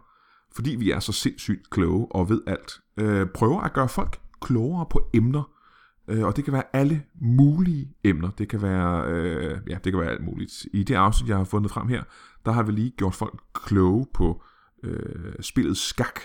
[0.54, 4.86] fordi vi er så sindssygt kloge og ved alt, øh, prøver at gøre folk klogere
[4.90, 5.50] på emner.
[6.08, 8.30] Øh, og det kan være alle mulige emner.
[8.30, 10.66] Det kan være, øh, ja, det kan være alt muligt.
[10.72, 12.02] I det afsnit, jeg har fundet frem her,
[12.44, 14.42] der har vi lige gjort folk kloge på
[14.84, 16.20] øh, spillet skak.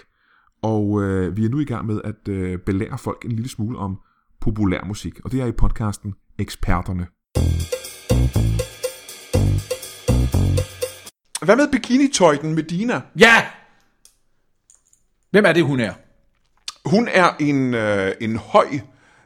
[0.61, 3.77] Og øh, vi er nu i gang med at øh, belære folk en lille smule
[3.77, 3.99] om
[4.41, 7.07] populærmusik, og det er i podcasten Eksperterne.
[11.43, 13.01] Hvad med bikinitøjten Medina?
[13.19, 13.45] Ja!
[15.31, 15.93] Hvem er det, hun er?
[16.85, 18.67] Hun er en, øh, en høj,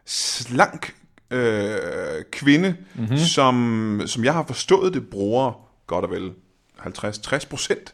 [0.06, 0.95] slank
[1.32, 1.77] øh,
[2.32, 3.17] kvinde, mm-hmm.
[3.17, 6.34] som, som jeg har forstået det, bruger godt og vel
[6.80, 7.93] 50-60 procent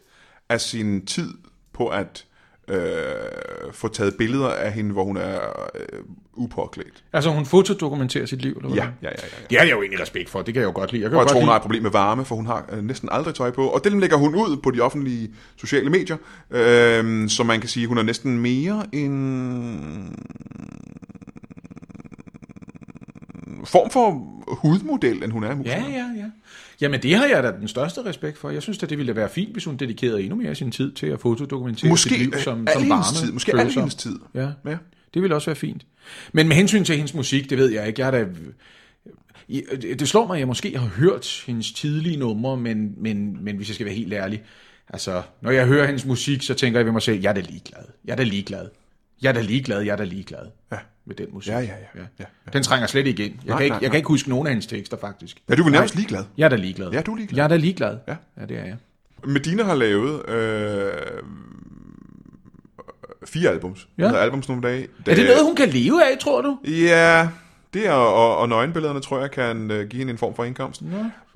[0.50, 1.34] af sin tid
[1.74, 2.26] på at
[2.68, 2.84] øh,
[3.72, 5.40] få taget billeder af hende, hvor hun er
[5.76, 6.00] øh,
[6.34, 7.04] upåklædt.
[7.14, 8.78] Altså, hun fotodokumenterer sit liv, eller hvad?
[8.78, 9.10] Ja, ja, ja.
[9.10, 9.46] ja, ja.
[9.50, 11.04] Det er jeg jo egentlig respekt for, det kan jeg jo godt lide.
[11.04, 11.58] Jeg kan Og jeg tror, hun har lide.
[11.58, 13.68] et problem med varme, for hun har øh, næsten aldrig tøj på.
[13.68, 16.18] Og det lægger hun ud på de offentlige sociale medier.
[16.52, 20.16] Øh, så man kan sige, at hun er næsten mere en
[23.66, 24.10] form for
[24.48, 25.90] hudmodel, end hun er Ja, musiker.
[25.90, 26.26] ja, ja.
[26.82, 28.50] Jamen, det har jeg da den største respekt for.
[28.50, 30.92] Jeg synes at det ville være fint, hvis hun dedikerede endnu mere af sin tid
[30.92, 33.04] til at fotodokumentere Måske sit liv som, som varme.
[33.26, 33.32] tid.
[33.32, 34.20] Måske al hendes tid.
[34.34, 34.78] Ja, Ja.
[35.14, 35.86] det ville også være fint.
[36.34, 38.00] Men med hensyn til hendes musik, det ved jeg ikke.
[38.02, 38.26] Jeg har da...
[39.50, 43.56] Det det slår mig, at jeg måske har hørt hendes tidlige numre, men, men, men
[43.58, 44.44] hvis jeg skal være helt ærlig,
[44.90, 47.40] altså, når jeg hører hendes musik, så tænker jeg ved mig selv, jeg er da
[47.42, 47.84] ligeglad.
[48.06, 48.66] Jeg er da ligeglad.
[49.24, 50.78] Jeg er da ligeglad, jeg er da ligeglad ja.
[51.06, 51.52] med den musik.
[51.52, 52.02] Ja, ja, ja.
[52.02, 52.26] ja, ja.
[52.54, 53.34] Den trænger slet ikke ind.
[53.34, 53.92] Jeg, Nej, kan, ikke, nej, jeg nej.
[53.92, 55.38] kan ikke huske nogen af hendes tekster, faktisk.
[55.50, 56.24] Ja, du er nærmest ligeglad.
[56.38, 56.92] Jeg er da ligeglad.
[56.92, 57.38] Ja, du er ligeglad.
[57.38, 57.98] Jeg er da ligeglad.
[58.08, 58.16] Ja.
[58.40, 58.76] ja det er jeg.
[59.26, 60.92] Medina har lavet øh,
[63.28, 63.88] fire albums.
[63.98, 64.04] Ja.
[64.04, 64.08] Ja.
[64.08, 64.88] Hedder albums nogle dage.
[65.06, 66.58] Er det noget, hun kan leve af, tror du?
[66.68, 67.28] Ja,
[67.74, 70.82] det er, og, og nøgenbillederne tror jeg kan øh, give hende en form for indkomst.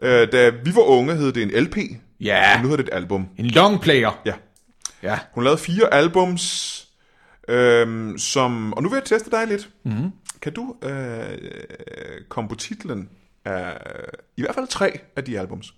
[0.01, 0.21] Ja.
[0.21, 1.77] Øh, da vi var unge, hed det en LP.
[2.19, 2.55] Ja.
[2.55, 3.27] Og nu hedder det et album.
[3.37, 4.21] En long player.
[4.25, 4.33] Ja.
[5.03, 5.19] Ja.
[5.33, 6.86] Hun lavede fire albums,
[7.47, 8.73] øhm, som...
[8.73, 9.69] Og nu vil jeg teste dig lidt.
[9.83, 10.11] Mm-hmm.
[10.41, 11.37] kan du øh,
[12.29, 13.09] komme på titlen
[13.45, 13.77] af
[14.37, 15.73] i hvert fald tre af de albums,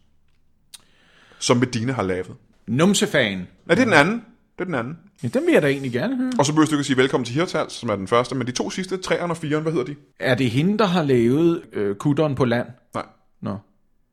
[1.39, 2.35] som Medina har lavet?
[2.67, 3.37] Numsefan.
[3.37, 4.15] Nej, det er den anden.
[4.55, 4.97] Det er den anden.
[5.23, 6.31] Ja, den vil jeg da egentlig gerne høre.
[6.39, 8.47] Og så behøver du ikke at sige velkommen til Hirtals, som er den første, men
[8.47, 9.95] de to sidste, 3'eren og 4'eren, hvad hedder de?
[10.19, 12.67] Er det hende, der har lavet øh, kutteren på land?
[12.93, 13.05] Nej,
[13.41, 13.57] Nå.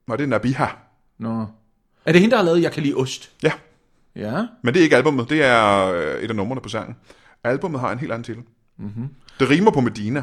[0.06, 0.66] Nej det er Nabiha.
[1.18, 1.46] Nå.
[2.06, 3.30] Er det hende, der har lavet Jeg kan lide ost?
[3.42, 3.52] Ja,
[4.16, 4.46] Ja.
[4.62, 6.96] men det er ikke albummet, det er øh, et af numrene på sangen.
[7.46, 8.42] Albummet har en helt anden titel.
[8.76, 9.08] Mm-hmm.
[9.38, 10.22] Det rimer på Medina.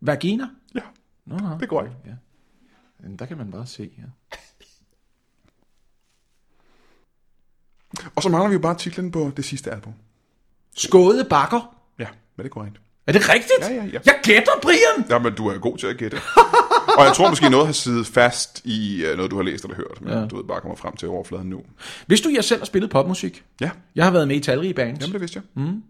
[0.00, 0.48] Vagina?
[0.74, 0.80] Ja,
[1.24, 1.96] Nå, det går ikke.
[2.06, 2.12] Ja.
[3.00, 4.02] Men Der kan man bare se, ja.
[8.16, 9.94] Og så mangler vi jo bare titlen på det sidste album.
[10.76, 11.76] Skåde bakker?
[11.98, 12.80] Ja, men det er korrekt.
[13.06, 13.60] Er det rigtigt?
[13.60, 13.98] Ja, ja, ja.
[14.06, 15.10] Jeg gætter, Brian!
[15.10, 16.16] Jamen, du er god til at gætte.
[16.98, 19.76] og jeg tror måske noget har siddet fast i uh, noget, du har læst eller
[19.76, 20.18] hørt, men ja.
[20.20, 20.26] Ja.
[20.26, 21.60] du ved, bare kommer frem til overfladen nu.
[22.06, 23.42] Vidste du, jeg selv har spillet popmusik?
[23.60, 25.00] Ja, Jeg har været med i talrige bands.
[25.00, 25.64] jamen det vidste jeg.
[25.64, 25.82] Mm.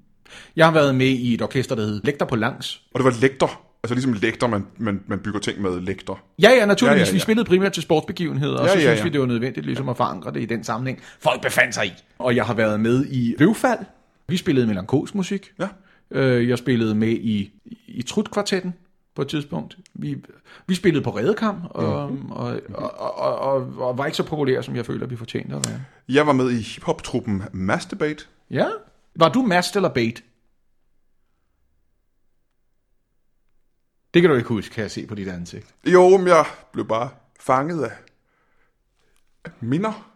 [0.56, 2.80] Jeg har været med i et orkester, der hed Lægter på Langs.
[2.94, 3.60] Og det var lektor.
[3.84, 6.20] Altså ligesom lektor, man, man, man bygger ting med lektor.
[6.42, 6.86] Ja, ja, naturligvis.
[6.86, 7.06] Ja, Ja, ja, ja, ja.
[7.06, 7.12] ja.
[7.12, 9.04] Vi spillede primært til sportsbegivenheder, og Ja, så ja, synes ja.
[9.04, 11.92] vi, det var nødvendigt ligesom at forankre det i den sammenhæng, folk befandt sig i.
[12.18, 13.78] Og jeg har været med i Løvfald.
[14.28, 15.52] Vi spillede melankolsk musik.
[15.58, 15.68] Ja.
[16.10, 17.52] Øh, Jeg spillede med i,
[17.88, 18.74] i Trutkvartetten
[19.14, 19.78] på et tidspunkt.
[19.94, 20.24] Vi,
[20.66, 22.30] vi spillede på Redekam, og, Mhm.
[22.32, 23.54] og, og, og, og,
[23.88, 25.80] og var ikke så populære, som jeg føler, vi fortjente at være.
[26.08, 28.24] Jeg var med i hiphop-truppen Masturbate.
[28.50, 28.66] Ja?
[29.16, 30.24] Var du mast eller bait?
[34.14, 35.74] Det kan du ikke huske, kan jeg se på dit ansigt.
[35.86, 37.08] Jo, men jeg blev bare
[37.40, 37.92] fanget af
[39.60, 40.08] minder.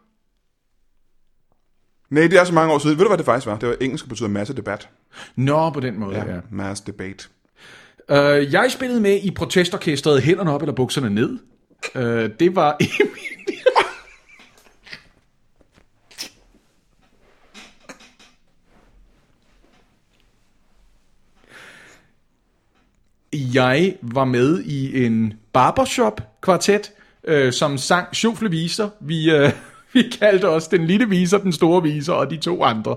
[2.11, 2.97] Nej, det er så mange år siden.
[2.99, 3.59] Ved du, hvad det faktisk var?
[3.59, 4.89] Det var engelsk, der betyder masse debat.
[5.37, 6.35] Nå, på den måde, ja.
[6.35, 6.41] ja.
[6.51, 7.29] Mass debate.
[8.11, 11.39] Øh, jeg spillede med i protestorkestret Hænderne op eller bukserne ned.
[11.95, 12.79] Øh, det var
[23.55, 26.93] Jeg var med i en barbershop-kvartet,
[27.25, 28.89] øh, som sang sjofle viser.
[29.01, 29.51] Vi, øh,
[29.95, 32.97] vi kaldte os den lille viser, den store viser og de to andre.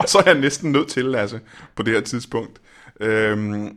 [0.00, 1.40] Og så er jeg næsten nødt til, Lasse,
[1.74, 2.60] på det her tidspunkt,
[3.00, 3.76] øhm,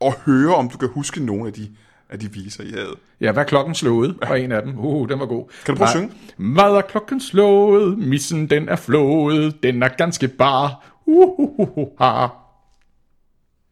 [0.00, 1.70] at høre, om du kan huske nogle af de,
[2.10, 2.96] af de viser, I havde.
[3.20, 4.16] Ja, hvad klokken slået?
[4.28, 4.78] Var en af dem.
[4.78, 5.48] Uh, den var god.
[5.64, 6.10] Kan du prøve at synge?
[6.36, 7.98] Hvad er klokken slået?
[7.98, 9.62] Missen, den er flået.
[9.62, 10.92] Den er ganske bar.
[11.06, 12.28] Uh, uh, uh, uh.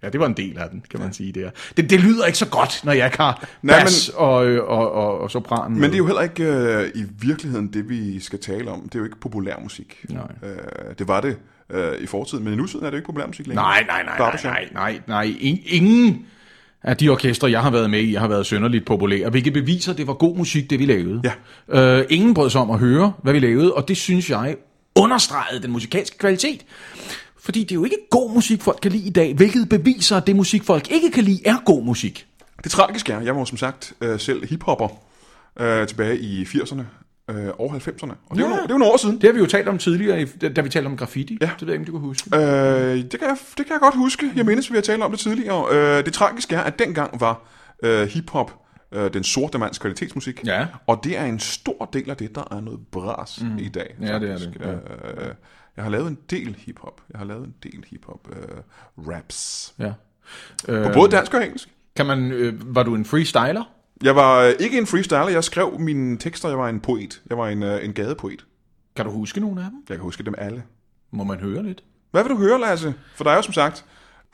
[0.02, 1.50] Ja, det var en del af den, kan man sige der.
[1.76, 4.92] Det, det lyder ikke så godt, når jeg ikke har Nej, bas og, øh, og,
[4.92, 5.80] og, og sopranen.
[5.80, 8.82] Men det er jo heller ikke øh, i virkeligheden det, vi skal tale om.
[8.82, 10.06] Det er jo ikke populærmusik.
[10.08, 10.22] Nej.
[10.42, 10.58] Øh,
[10.98, 11.38] det var det
[11.72, 13.64] øh, i fortiden, men i nutiden er det jo ikke populærmusik længere.
[13.64, 15.34] Nej, nej, nej, nej, nej, nej, nej.
[15.40, 16.26] In- Ingen
[16.82, 19.98] af de orkestre, jeg har været med i, har været sønderligt populære, hvilket beviser, at
[19.98, 21.22] det var god musik, det vi lavede.
[21.70, 21.98] Ja.
[21.98, 24.56] Øh, ingen brød sig om at høre, hvad vi lavede, og det synes jeg
[24.94, 26.64] understregede den musikalske kvalitet.
[27.42, 30.26] Fordi det er jo ikke god musik, folk kan lide i dag, hvilket beviser, at
[30.26, 32.26] det musik, folk ikke kan lide, er god musik.
[32.64, 34.88] Det tragiske er, jeg var som sagt øh, selv hiphopper
[35.60, 36.82] øh, tilbage i 80'erne
[37.32, 38.12] øh, og 90'erne.
[38.28, 38.62] Og det, er jo, Ja.
[38.62, 39.14] det er jo nogle år siden.
[39.20, 41.38] Det har vi jo talt om tidligere, da vi talte om graffiti.
[41.40, 41.50] Ja.
[41.60, 42.36] Det ved jeg ikke, du kan huske.
[42.36, 44.32] Øh, det, kan jeg, det kan jeg godt huske.
[44.36, 45.64] Jeg mindes, vi har talt om det tidligere.
[45.98, 47.42] Øh, det tragiske er, at dengang var
[47.82, 48.58] øh, hiphop
[48.92, 50.40] øh, den sorte mands kvalitetsmusik.
[50.46, 50.66] Ja.
[50.86, 53.58] Og det er en stor del af det, der er noget bras mm.
[53.58, 53.96] i dag.
[54.00, 54.58] Ja, det er faktisk.
[54.58, 54.60] det.
[54.66, 55.26] Ja.
[55.26, 55.34] Øh,
[55.76, 57.00] jeg har lavet en del hiphop.
[57.12, 58.58] Jeg har lavet en del hiphop øh,
[59.14, 59.74] raps.
[59.78, 59.92] Ja.
[60.66, 61.68] På Øh, både dansk og engelsk.
[61.96, 63.64] Kan man, øh, var du en freestyler?
[64.02, 65.28] Jeg var øh, ikke en freestyler.
[65.28, 66.48] Jeg skrev mine tekster.
[66.48, 67.22] Jeg var en poet.
[67.30, 68.44] Jeg var en, øh, en gadepoet.
[68.96, 69.78] Kan du huske nogle af dem?
[69.88, 70.62] Jeg kan huske dem alle.
[71.10, 71.82] Må man høre lidt?
[72.10, 72.94] Hvad vil du høre, Lasse?
[73.14, 73.84] For der er jo som sagt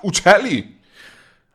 [0.04, 0.66] utallige.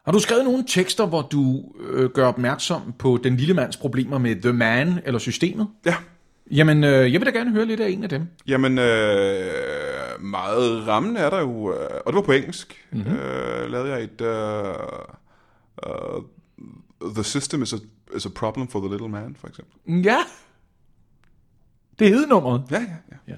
[0.06, 4.18] Har du skrevet nogle tekster, hvor du øh, gør opmærksom på den lille mands problemer
[4.18, 5.68] med the man eller systemet?
[5.86, 5.96] Ja.
[6.52, 8.28] Jamen, øh, jeg vil da gerne høre lidt af en af dem.
[8.48, 9.46] Jamen, øh,
[10.20, 13.14] meget rammende er der jo, øh, og det var på engelsk, mm-hmm.
[13.14, 14.74] øh, lavede jeg et, øh,
[15.88, 16.24] uh,
[17.16, 17.78] The system is a,
[18.16, 20.04] is a problem for the little man, for eksempel.
[20.06, 20.18] Ja.
[22.00, 22.64] Det hed nummeret.
[22.72, 23.34] Ja, ja, ja.
[23.34, 23.36] Ja.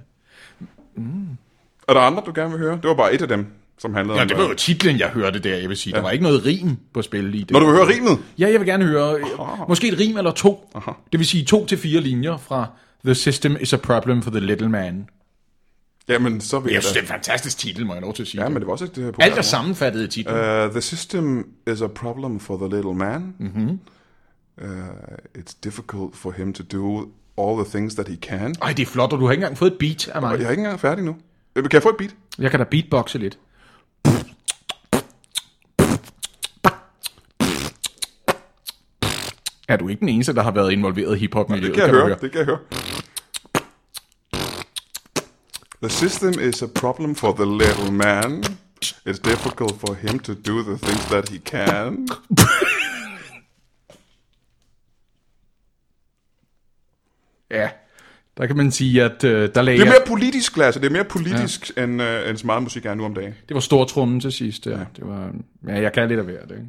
[0.96, 1.28] Mm.
[1.88, 2.74] Er der andre, du gerne vil høre?
[2.76, 3.46] Det var bare et af dem,
[3.78, 4.28] som handlede Ja, om...
[4.28, 5.56] det var jo øh, titlen, jeg hørte der.
[5.58, 5.98] Jeg vil sige, ja.
[5.98, 7.44] der var ikke noget rim på spil lige.
[7.44, 8.20] Det Når du vil høre rimet?
[8.40, 9.26] Ja, jeg vil gerne høre øh,
[9.70, 10.70] måske et rim eller to.
[10.76, 10.92] Aha.
[11.12, 12.68] Det vil sige to til fire linjer fra
[13.06, 15.10] The system is a problem for the little man.
[16.10, 18.22] Jamen, så vil Jeg jeg synes, det er en fantastisk titel, må jeg lov til
[18.24, 18.44] at sige.
[18.44, 18.98] Ja, men det var også et...
[18.98, 20.36] Uh, Alt er sammenfattet i titlen.
[20.66, 23.36] Uh, the system is a problem for the little man.
[23.40, 23.80] Mm-hmm.
[24.62, 24.68] Uh,
[25.38, 28.56] it's difficult for him to do all the things that he can.
[28.62, 30.40] Ej, det er flot, og du har ikke engang fået et beat af mig.
[30.40, 31.16] Jeg er ikke engang færdig nu.
[31.56, 32.16] Øh, Kan jeg få et beat?
[32.40, 33.38] Jeg kan da beatboxe lidt.
[39.68, 41.76] Er du ikke den eneste, der har været involveret i hiphop-miljøet?
[41.76, 42.60] Det kan jeg du høre, det kan jeg høre.
[45.84, 48.44] The system is a problem for the little man.
[49.10, 52.08] It's difficult for him to do the things that he can.
[57.52, 57.70] Ja,
[58.38, 60.80] der kan man sige, at øh, der lagde Det er mere politisk, Lasse.
[60.80, 61.84] Det er mere politisk, ja.
[61.84, 63.34] end, uh, end så meget musik er nu om dagen.
[63.48, 64.72] Det var stortrummen til sidst, ja.
[64.72, 65.32] Det var,
[65.68, 66.66] ja, jeg kan lidt af hvert, ikke?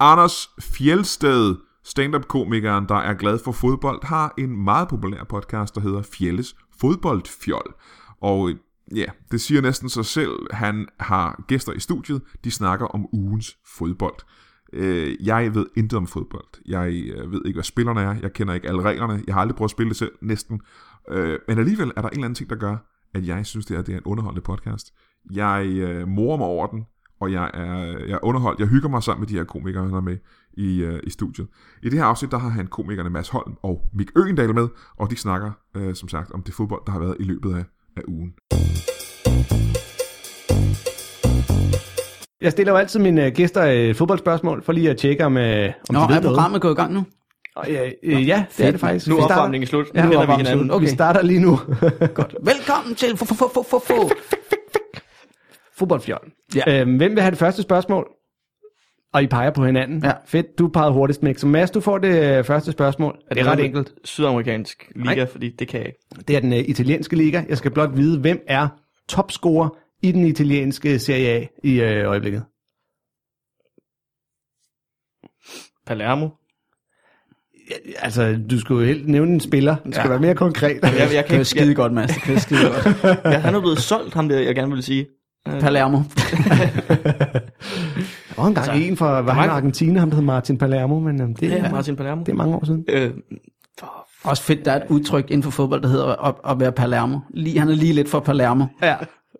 [0.00, 6.02] Anders Fjeldsted, stand-up-komikeren, der er glad for fodbold, har en meget populær podcast, der hedder
[6.02, 7.74] Fjelles Fodboldfjold.
[8.20, 8.56] Og øh,
[8.96, 10.32] ja, det siger næsten sig selv.
[10.50, 14.16] Han har gæster i studiet, de snakker om ugens fodbold.
[14.76, 16.46] Øh, jeg ved intet om fodbold.
[16.66, 18.14] Jeg øh, ved ikke, hvad spillerne er.
[18.22, 19.22] Jeg kender ikke alle reglerne.
[19.26, 20.60] Jeg har aldrig prøvet at spille det selv, næsten.
[21.10, 22.76] Øh, men alligevel er der en eller anden ting, der gør,
[23.14, 24.94] at jeg synes, det er, det er en underholdende podcast.
[25.32, 26.84] Jeg øh, morer mig over den,
[27.20, 28.60] og jeg er, øh, jeg er underholdt.
[28.60, 30.18] Jeg hygger mig sammen med de her komikere, der er med
[30.52, 31.48] i, øh, i studiet.
[31.82, 35.10] I det her afsnit, der har han komikerne Mads Holm og Mik Øgendal med, og
[35.10, 37.64] de snakker, øh, som sagt, om det fodbold, der har været i løbet af,
[37.96, 38.34] af ugen.
[42.40, 45.72] Jeg stiller jo altid mine øh, gæster et fodboldspørgsmål, for lige at tjekke, om, øh,
[45.88, 47.04] om Nå, de ved er programmet gået i gang nu?
[47.56, 47.68] noget.
[47.68, 49.08] Ja, øh, ja, det er det faktisk.
[49.08, 49.86] Nu er Vi starter- opvarmningen slut.
[49.94, 50.66] Ja, Nu er kender vi hinanden.
[50.66, 50.74] slut.
[50.76, 50.84] Okay.
[50.86, 51.50] Vi starter lige nu.
[52.14, 52.34] Godt.
[52.42, 53.16] Velkommen til
[55.78, 56.30] Fodboldfjold.
[56.54, 56.80] Ja.
[56.80, 58.06] Øhm, hvem vil have det første spørgsmål?
[59.14, 60.02] Og I peger på hinanden.
[60.04, 60.12] Ja.
[60.26, 61.38] Fedt, du pegede hurtigst, Mik.
[61.38, 63.18] Så Mads, du får det øh, første spørgsmål.
[63.30, 63.92] Er det er ret noget enkelt.
[64.04, 65.26] Sydamerikansk liga, Nej.
[65.26, 65.98] fordi det kan jeg ikke.
[66.28, 67.42] Det er den uh, italienske liga.
[67.48, 68.68] Jeg skal blot vide, hvem er
[69.08, 69.68] topscorer
[70.08, 72.42] i den italienske Serie A i øh, øjeblikket.
[75.86, 76.28] Palermo.
[77.98, 79.76] Altså, du skulle jo helt nævne en spiller.
[79.76, 80.08] Det skal ja.
[80.10, 80.78] være mere konkret.
[80.82, 82.10] Jeg, jeg Det kan er ikke, skide jeg, godt, Mads.
[82.26, 83.04] Det er skide godt.
[83.32, 85.06] jeg, han er blevet solgt, ham der, jeg gerne vil sige.
[85.48, 85.96] Øh, Palermo.
[88.36, 91.20] Og en gang altså, en fra var han Argentina, ham der hed Martin Palermo, men
[91.22, 92.20] øhm, det, Ja, er, Martin Palermo.
[92.24, 92.84] det er mange år siden.
[92.88, 93.10] Øh,
[94.24, 97.18] Også fedt, der er et udtryk inden for fodbold, der hedder at, at være Palermo.
[97.30, 98.64] Lige, han er lige lidt for Palermo.
[98.82, 98.96] Ja.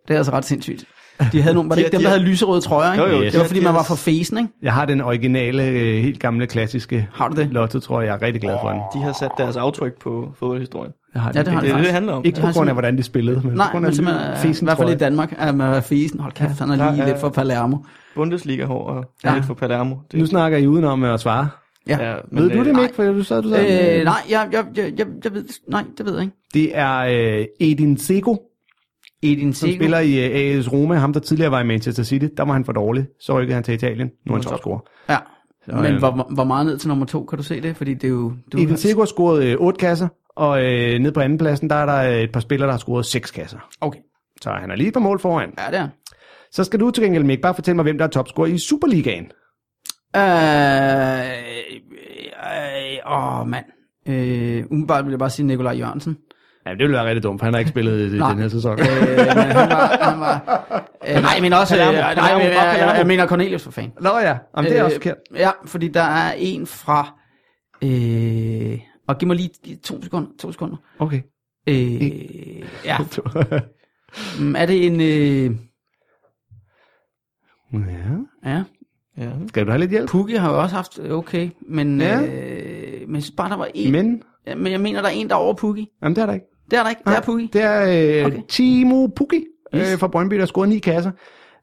[0.09, 0.85] Det er altså ret sindssygt.
[1.33, 3.05] De havde nogle, var det De- ikke dem, de- der havde lyserøde trøjer, ikke?
[3.05, 3.33] Jo, jo, Yes.
[3.33, 4.51] Det var fordi, man var for fesen, ikke?
[4.63, 7.49] Jeg har den originale, øh, helt gamle, klassiske Har du det?
[7.53, 8.07] lotto, tror jeg.
[8.09, 8.81] Jeg er rigtig glad for den.
[8.95, 10.93] de har sat deres aftryk på fodboldhistorien.
[11.15, 11.93] Jeg har Ja, det har Det er det, det faktisk.
[11.93, 12.25] handler om.
[12.25, 14.31] Ikke på har grund af, hvordan de spillede, men Nej, på grund men af simpelthen,
[14.31, 14.95] øh, fesen, i hvert fald i.
[14.95, 16.21] Danmark, at man var fesen.
[16.21, 17.77] Hold kæft, han er lige lidt for Palermo.
[18.15, 19.35] Bundesliga hår og Ja.
[19.35, 19.97] lidt for Palermo.
[20.13, 21.49] Det, Nu snakker I udenom at svare.
[21.89, 22.09] Ja.
[22.11, 22.95] ja, Ved du øh, det, Mik?
[22.95, 23.99] For du sad, du sad.
[23.99, 26.37] Øh, nej, jeg, jeg, jeg, jeg, jeg ved, nej, det ved jeg ikke.
[26.55, 28.37] Det er øh, Edin Sego,
[29.23, 29.79] Edin som Sego.
[29.79, 30.95] spiller i øh, AS Roma.
[30.95, 32.27] Ham, der tidligere var i Manchester City.
[32.37, 33.07] Der var han for dårlig.
[33.21, 34.11] Så rykkede han til Italien.
[34.27, 34.81] Nu er han topscorer.
[35.09, 35.17] Ja.
[35.67, 37.77] Men øh, hvor, hvor meget ned til nummer to, kan du se det?
[37.77, 38.33] Fordi det er jo...
[38.53, 41.77] Du, Edin Sego har scoret øh, 8 kasser, og øh, nede på anden pladsen, der
[41.77, 43.59] er der øh, et par spillere, der har scoret 6 kasser.
[43.81, 43.99] Okay.
[44.41, 45.51] Så han er lige på mål foran.
[45.59, 45.89] Ja, det er.
[46.53, 49.25] Så skal du til gengæld, Mik, bare fortælle mig, hvem der er topscorer i Superligaen.
[50.17, 50.23] Øh,
[52.47, 53.65] øh, åh, mand.
[54.09, 56.17] Øh, umiddelbart vil jeg bare sige Nikolaj Jørgensen.
[56.67, 58.79] Ja, det ville være rigtig dumt, for han har ikke spillet i den her sæson.
[58.81, 59.99] Øh, men han var...
[60.11, 61.75] Han var øh, nej, men også...
[61.77, 62.91] Øh, nej, Palermo, jeg, Palermo.
[62.91, 63.93] jeg, jeg mener Cornelius for fan.
[64.01, 65.17] Nå ja, Jamen, det er også forkert.
[65.35, 67.19] Ja, fordi der er en fra...
[67.85, 70.29] Øh, og giv mig lige to sekunder.
[70.41, 70.77] To sekunder.
[70.99, 71.21] Okay.
[71.69, 72.97] Øh, ja.
[74.41, 75.01] Mm, Er det en...
[75.01, 75.57] Øh,
[78.45, 78.51] ja.
[78.51, 78.63] ja.
[79.19, 79.31] Ja.
[79.49, 80.09] Skal du have lidt hjælp?
[80.11, 82.21] Pukki har jo også haft okay, men, Ja.
[82.23, 83.93] øh, men jeg bare, der var en.
[83.93, 85.89] Men, Ja, men jeg mener, der er en, der er over Pukki.
[86.03, 86.47] jamen det er der ikke.
[86.71, 87.03] Det er der ikke.
[87.07, 87.49] Det er Pukki.
[87.53, 88.39] Det er øh, Okay.
[88.49, 89.93] Timo Pukki Yes.
[89.93, 91.11] øh, fra Brøndby, der scoret ni kasser.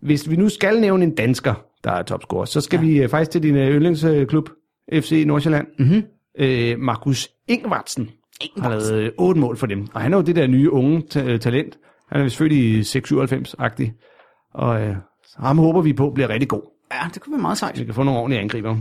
[0.01, 2.85] Hvis vi nu skal nævne en dansker, der er topscorer, så skal ja.
[2.85, 4.49] vi øh, faktisk til din øh, yndlingsklub,
[4.93, 5.67] FC Nordsjælland.
[5.79, 6.03] Mhm.
[6.39, 8.09] Øh, Markus Ingvartsen
[8.57, 9.87] har lavet øh, otte mål for dem.
[9.93, 11.77] Og han er jo det der nye unge ta- øh, talent.
[12.11, 13.91] Han er i 697-agtig.
[14.53, 14.95] Og øh,
[15.37, 16.61] ham håber vi på bliver rigtig god.
[16.93, 17.79] Ja, det kunne være meget sejt.
[17.79, 18.75] Vi kan få nogle ordentlige angriber.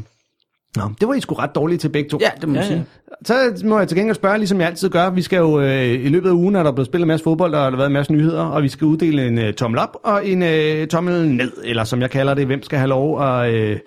[0.76, 2.18] Nå, det var I sgu ret dårlige til begge to.
[2.20, 2.84] Ja, det må man Ja, sige.
[3.24, 5.10] Så må jeg til gengæld spørge, ligesom jeg altid gør.
[5.10, 7.54] Vi skal jo øh, i løbet af ugen, er der blevet spillet en masse fodbold,
[7.54, 9.96] og der har været en masse nyheder, og vi skal uddele en øh, tommel op
[10.04, 13.54] og en øh, tommel ned, eller som jeg kalder det, hvem skal have lov at
[13.54, 13.78] øh,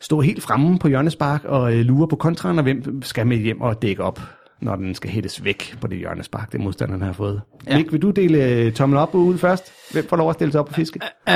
[0.00, 3.60] stå helt fremme på hjørnespark og øh, lure på kontraen, og hvem skal med hjem
[3.60, 4.20] og dække op,
[4.60, 7.40] når den skal hættes væk på det hjørnespark, det modstanderen har fået.
[7.66, 7.76] Ja.
[7.76, 9.72] Mik, vil du dele øh, tommel op ud først?
[9.92, 11.00] Hvem får lov at stille sig op på fiske?
[11.28, 11.34] Øh,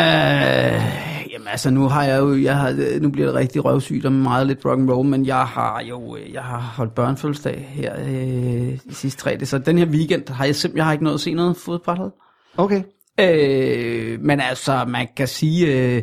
[1.33, 4.47] jamen altså, nu har jeg jo, jeg har, nu bliver det rigtig røvsygt og meget
[4.47, 8.79] lidt rock and roll, men jeg har jo, øh, jeg har holdt børnefødselsdag her øh,
[8.89, 11.15] de sidste tre dage, så den her weekend har jeg simpelthen, jeg har ikke nået
[11.15, 12.13] at se noget fodbold.
[12.57, 12.83] Okay.
[13.21, 16.03] Øh, men altså, man kan sige, øh,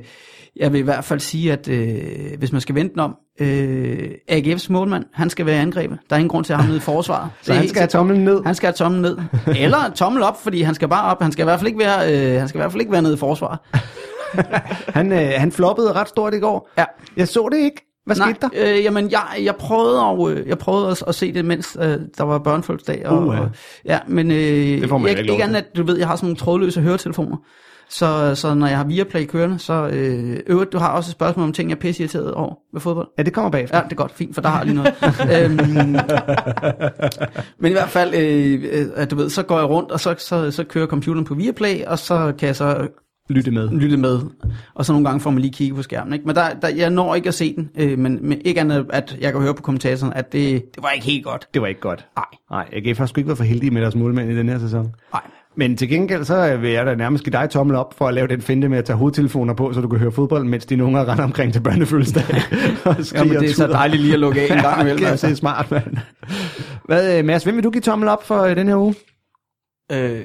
[0.56, 4.66] jeg vil i hvert fald sige, at øh, hvis man skal vente om, øh, AGF's
[4.70, 5.98] målmand, han skal være angrebet.
[6.10, 7.30] Der er ingen grund til at have ham nede i forsvaret.
[7.42, 8.44] Så han skal have tommelen ned.
[8.46, 9.18] Han skal have tommelen ned.
[9.64, 11.22] Eller tommel op, fordi han skal bare op.
[11.22, 13.02] Han skal i hvert fald ikke være, øh, han skal i hvert fald ikke være
[13.02, 13.60] nede i forsvaret.
[14.88, 16.70] Han, øh, han floppede ret stort i går.
[16.78, 16.86] Ja.
[17.18, 17.88] Jeg så det ikke.
[18.06, 18.78] Hvad Nej, skete der?
[18.78, 21.98] Øh, jamen, jeg, jeg prøvede, at, øh, jeg prøvede at, at se det, mens øh,
[22.18, 23.08] der var børnefødselsdag.
[23.08, 23.42] Og, Uh, ja.
[23.42, 23.50] og,
[23.86, 26.16] ja, men øh, det får man jeg, ikke ikke andet, at du ved, jeg har
[26.16, 27.38] sådan nogle trådløse høretelefoner.
[27.91, 31.43] Så, så når jeg har Viaplay kørende, så øh, øvrigt, du har også et spørgsmål
[31.43, 33.08] om ting, jeg er pisse irriteret over ved fodbold.
[33.17, 33.77] Ja, det kommer bagefter.
[33.77, 34.93] Ja, det er godt, fint, for der har lige noget.
[35.36, 35.58] øhm,
[37.60, 40.15] men i hvert fald, øh, øh, at du ved, så går jeg rundt, og så,
[40.17, 42.88] så, så kører computeren på Viaplay, og så kan jeg så
[43.30, 43.69] Lytte med.
[43.69, 44.19] lytte med.
[44.73, 46.13] Og så nogle gange får man lige kigge på skærmen.
[46.13, 46.25] Ikke?
[46.25, 49.17] Men der, der, jeg når ikke at se den, øh, men, men ikke andet, at
[49.21, 51.47] jeg kan høre på kommentatoren, at det, det var ikke helt godt.
[51.54, 52.08] Det var ikke godt.
[52.15, 52.25] Nej.
[52.51, 54.95] Nej, jeg kan faktisk ikke være for heldig med deres målmænd i den her sæson.
[55.13, 55.21] Nej.
[55.56, 58.28] Men til gengæld, så vil jeg da nærmest give dig tommel op for at lave
[58.28, 61.10] den finte med at tage hovedtelefoner på, så du kan høre fodbold, mens dine unger
[61.12, 62.24] render omkring til børnefødselsdag.
[62.86, 65.04] og Ja, men det er så dejligt lige at lukke af en gang imellem.
[65.06, 65.28] Ja, altså.
[65.28, 65.98] det er smart, mand.
[66.86, 68.96] Hvad, øh, Mads, hvem vil du give tommel op for øh, den her uge?
[69.92, 70.24] Øh,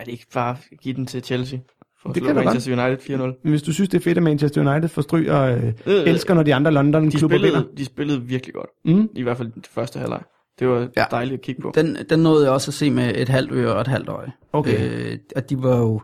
[0.00, 1.58] er det ikke bare at give den til Chelsea?
[2.02, 3.48] For at Det kan Manchester United 4-0.
[3.50, 6.34] Hvis du synes, det er fedt, at Manchester United får stryg og øh, Øh, elsker,
[6.34, 7.50] når de andre London-klubber vinder.
[7.50, 8.70] spillede, de spillede virkelig godt.
[8.84, 9.08] Mm.
[9.16, 10.20] I hvert fald det første halvleg.
[10.62, 11.04] Det var Ja.
[11.10, 11.72] dejligt at kigge på.
[11.74, 14.32] Den, den nåede jeg også at se med et halvt øre og et halvt øje.
[14.52, 14.90] Okay.
[15.12, 16.00] Øh, at de var jo...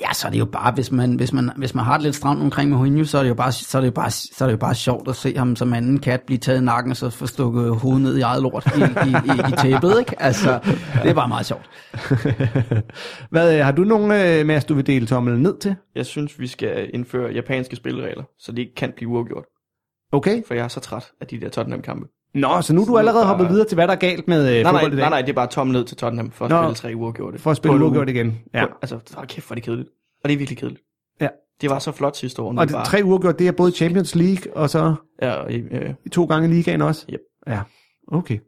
[0.00, 2.14] Ja, så er det jo bare, hvis man, hvis man, hvis man har det lidt
[2.16, 4.46] stramt omkring Mourinho, så er det jo bare, så er det jo bare, så er
[4.48, 6.96] det jo bare sjovt at se ham som anden kat blive taget i nakken, og
[6.96, 10.22] så få stukket hovedet ned i eget lort i, i, i, i tæppet, ikke?
[10.22, 10.60] Altså,
[11.02, 11.70] det er bare meget sjovt.
[13.30, 15.76] Hvad, øh, har du nogen, øh, Mads, du vil dele tommelen ned til?
[15.94, 19.44] Jeg synes, vi skal indføre japanske spilregler, så det ikke kan blive uafgjort.
[20.12, 20.42] Okay.
[20.46, 22.06] For jeg er så træt af de der Tottenham-kampe.
[22.34, 24.52] Nå, så nu er du allerede hoppet videre til, hvad der er galt med øh,
[24.52, 25.02] Nej, nej, fodbold i dag.
[25.02, 26.62] nej, nej, det er bare tomme ned til Tottenham for at Nå.
[26.62, 27.38] spille tre uafgjorte.
[27.38, 28.14] For at spille På en uafgjort uge.
[28.14, 28.38] igen.
[28.54, 28.64] Ja.
[28.82, 29.88] Altså, hold kæft, hvor er det kedeligt.
[30.24, 30.82] Og det er virkelig kedeligt.
[31.20, 31.28] Ja.
[31.60, 32.58] Det var så flot sidste år.
[32.58, 36.24] Og det, bare, tre uafgjort, det er både Champions League, og så Ja, øh, to
[36.24, 37.06] gange ligaen også?
[37.12, 37.20] Yep.
[37.46, 37.60] Ja,
[38.12, 38.38] okay.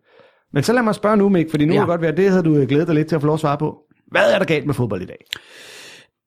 [0.53, 1.79] Men så lad mig spørge nu, Mik, fordi nu ja.
[1.79, 3.35] Kan det godt være, det havde du øh, glædet dig lidt til at få lov
[3.35, 3.77] at svare på.
[4.11, 5.17] Hvad er der galt med fodbold i dag?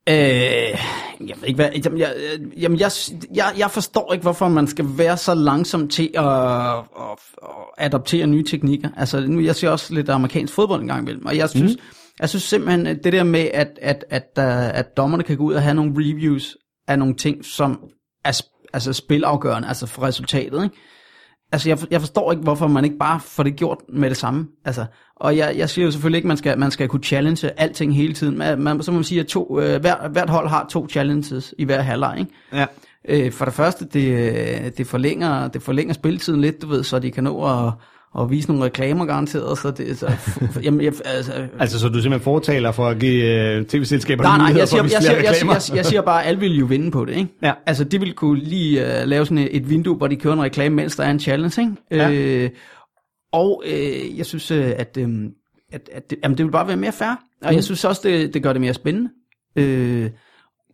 [0.09, 2.91] Øh, jeg ved ikke hvad, jamen, jeg, øh, jamen jeg,
[3.35, 6.83] jeg, jeg forstår ikke, hvorfor man skal være så langsom til at, at,
[7.41, 8.89] at adoptere nye teknikker.
[8.97, 11.81] Altså, nu, jeg ser også lidt amerikansk fodbold en gang imellem, og jeg synes, mm.
[12.19, 15.43] jeg synes simpelthen, at det der med, at, at, at, at, at dommerne kan gå
[15.43, 16.57] ud og have nogle reviews
[16.87, 17.79] af nogle ting, som
[18.25, 18.41] er
[18.73, 20.75] altså spilafgørende, altså for resultatet, ikke?
[21.51, 24.47] Altså, jeg, jeg forstår ikke, hvorfor man ikke bare får det gjort med det samme.
[24.65, 24.85] Altså,
[25.15, 27.95] og jeg, jeg siger jo selvfølgelig ikke, at man skal, man skal kunne challenge alting
[27.95, 28.37] hele tiden.
[28.37, 31.53] Man, man, så må man sige, at to, øh, hver, hvert hold har to challenges
[31.57, 32.19] i hver halvleg.
[32.19, 32.31] Ikke?
[32.53, 32.65] Ja.
[33.07, 36.99] Øh, for det første, det, øh, det, forlænger, det forlænger spilletiden lidt, du ved, så
[36.99, 37.73] de kan nå at,
[38.19, 39.57] at vise nogle reklamer garanteret.
[39.57, 40.11] Så det, så,
[40.63, 43.23] jamen, jeg, altså, Altså, så du simpelthen fortaler for at give
[43.57, 46.01] øh, tv-selskaberne Nej, nej, jeg siger, for at jeg, siger, jeg, siger, jeg, jeg siger
[46.01, 47.29] bare, at alle vil jo vinde på det, ikke?
[47.43, 47.53] Ja.
[47.65, 50.41] Altså, de vil kunne lige uh, lave sådan et, et vindue, hvor de kører en
[50.41, 51.75] reklame, mens der er en challenge, ikke?
[51.91, 52.11] Ja.
[52.11, 52.49] Øh,
[53.31, 55.09] og øh, jeg synes, øh, at, øh,
[55.71, 57.09] at, at det, jamen, det vil bare være mere fair.
[57.41, 57.55] Og Mm.
[57.55, 59.09] jeg synes også, det, det gør det mere spændende.
[59.55, 60.09] Øh,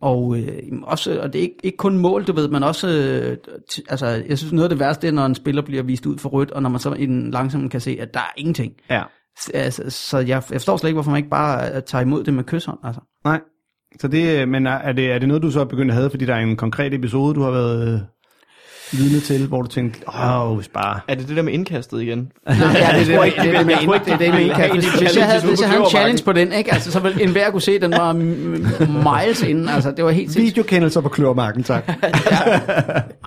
[0.00, 0.48] og, øh,
[0.82, 3.36] også, og det er ikke, ikke kun mål, du ved, men også, øh,
[3.72, 6.18] t- altså, jeg synes noget af det værste er, når en spiller bliver vist ud
[6.18, 8.72] for rødt, og når man så i den langsomt kan se, at der er ingenting.
[8.90, 9.02] Ja.
[9.40, 12.24] S- Altså, så jeg, jeg forstår slet ikke, hvorfor man ikke bare øh, tager imod
[12.24, 13.00] det med kysshånd, altså.
[13.24, 13.40] Nej.
[14.00, 16.10] Så det, øh, men er det, er det noget, du så er begyndt at have,
[16.10, 18.00] fordi der er en konkret episode, du har været øh,
[18.92, 21.00] vidne til, hvor du tænkte, åh, oh, bare...
[21.08, 22.18] Er det det der med indkastet igen?
[22.46, 24.84] Nej, ja, det er det, det, det, det, med, det, det med indkastet.
[25.00, 26.72] Hvis jeg havde, hvis jeg havde en challenge på den, ikke?
[26.74, 28.12] Altså, så ville enhver kunne se, at den var
[29.22, 29.68] miles inden.
[29.68, 30.56] Altså, det var helt sindssygt.
[30.56, 31.88] Videokendelser på klørmarken, tak.
[32.30, 32.58] ja.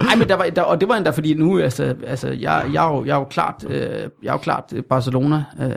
[0.01, 2.87] Ej, men der var, der, og det var endda, fordi nu, altså, altså jeg, jeg,
[2.87, 3.79] er jo, jeg er jo klart, øh,
[4.23, 5.71] jeg er jo klart øh, Barcelona øh,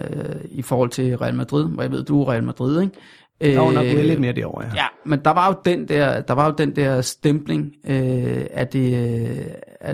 [0.51, 2.95] i forhold til Real Madrid, hvor jeg ved, du er Real Madrid, ikke?
[3.41, 4.71] Øh, der var nok lidt mere derovre, ja.
[4.75, 4.87] ja.
[5.07, 8.95] men der var jo den der, der var jo den der stempling øh, af det,
[9.29, 9.37] øh,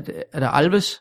[0.07, 1.01] det- af det Alves,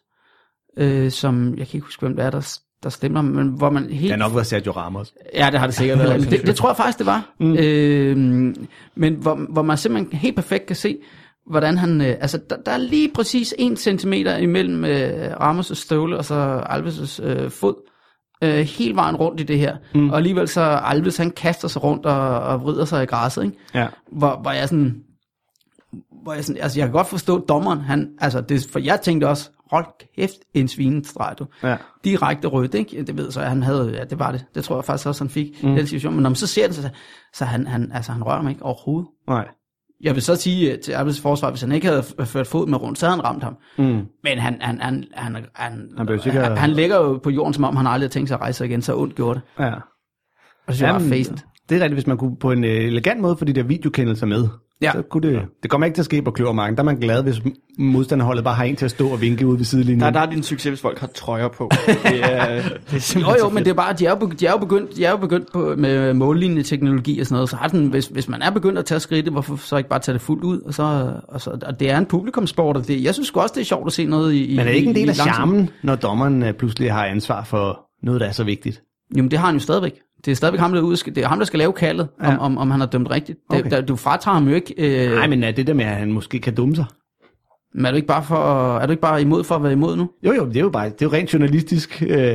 [0.78, 3.84] øh, som jeg kan ikke huske hvem det er der, der stemmer, men hvor man
[3.84, 5.14] helt Det har nok været Sergio Ramos.
[5.34, 6.32] Ja, det har det sikkert været.
[6.32, 7.30] Det, det tror jeg faktisk, det var.
[7.40, 7.58] Mm.
[7.60, 8.18] Øh,
[8.96, 10.98] men hvor, hvor man simpelthen helt perfekt kan se,
[11.50, 12.02] hvordan han...
[12.02, 16.60] Øh, altså, der, der er lige præcis en centimeter imellem øh, Ramos' støvle og så
[16.70, 17.76] Alves' øh, fod.
[18.44, 19.78] Øh, hele vejen rundt i det her.
[19.96, 20.10] Mm.
[20.10, 23.58] Og alligevel så Alves, han kaster sig rundt og, og vrider sig i græsset, ikke?
[23.74, 23.88] Ja.
[24.12, 24.96] Hvor, hvor jeg sådan...
[26.24, 29.28] Hvor jeg, sådan, altså jeg kan godt forstå dommeren, han, altså det, for jeg tænkte
[29.28, 31.46] også, hold kæft, en svinestreg, du.
[31.64, 31.78] Ja.
[32.04, 33.04] Direkte rødt, ikke?
[33.04, 34.46] Det ved så, han havde, ja, det var det.
[34.56, 35.70] Det tror jeg faktisk også, han fik mm.
[35.76, 36.14] den situation.
[36.14, 36.90] Men når man så ser det, så,
[37.34, 39.10] så han, han, altså, han rører mig ikke overhovedet.
[39.28, 39.48] Nej.
[40.02, 42.68] Jeg vil så sige øh, til Apples forsvar, hvis han ikke havde f- ført fod
[42.68, 43.56] med rundt, så havde han ramt ham.
[43.78, 43.84] Mm.
[44.24, 47.64] Men han, han, han, han, han, han, sikkert- han, han ligger jo på jorden, som
[47.64, 49.64] om han aldrig har tænkt sig at rejse igen, så ondt gjorde det.
[49.66, 49.74] Ja.
[49.74, 49.82] Og
[50.68, 51.10] det synes jeg Jamen.
[51.70, 54.26] Det er rigtigt, hvis man kunne på en øh, elegant måde få de der videokendelser
[54.26, 54.48] med.
[54.82, 54.92] Ja.
[54.92, 56.76] Så kunne det, det kommer ikke til at ske på kløvermarken.
[56.76, 57.42] Der er man glad, hvis
[57.80, 60.00] modstanderholdet bare har en til at stå og vinke ude ved sidelinjen.
[60.00, 61.72] Der, der er din succes, hvis folk har trøjer på.
[61.88, 62.62] Det er,
[62.92, 64.96] det er Jo, jo, men det er bare, de er jo, de er jo begyndt,
[64.96, 68.08] de er jo begyndt på, med mållignende teknologi og sådan noget, så har den, hvis,
[68.08, 70.62] hvis man er begyndt at tage skridtet, hvorfor så ikke bare tage det fuldt ud?
[70.62, 73.62] Og, så, og, så, og det er en publikumsport, og det, jeg synes også, det
[73.62, 74.50] er sjovt at se noget i...
[74.50, 77.80] Men er det ikke en del af charmen, når dommeren øh, pludselig har ansvar for
[78.04, 78.82] noget, der er så vigtigt?
[79.16, 79.94] Jamen, det har han jo stadigvæk.
[80.26, 82.28] Det er stadigvæk ham, der, ud, det er ham, der skal lave kaldet, ja.
[82.34, 83.38] Om, om, om han har dømt rigtigt.
[83.52, 83.70] Det, Okay.
[83.70, 84.74] der, du fratager ham jo ikke...
[85.08, 86.86] Øh, Nej, men er det der med, at han måske kan dumme sig?
[87.76, 89.96] men er du ikke bare, for, er du ikke bare imod for at være imod
[89.96, 90.10] nu?
[90.24, 92.04] Jo, jo, det er jo bare, det er jo rent journalistisk.
[92.08, 92.34] Øh, Ah,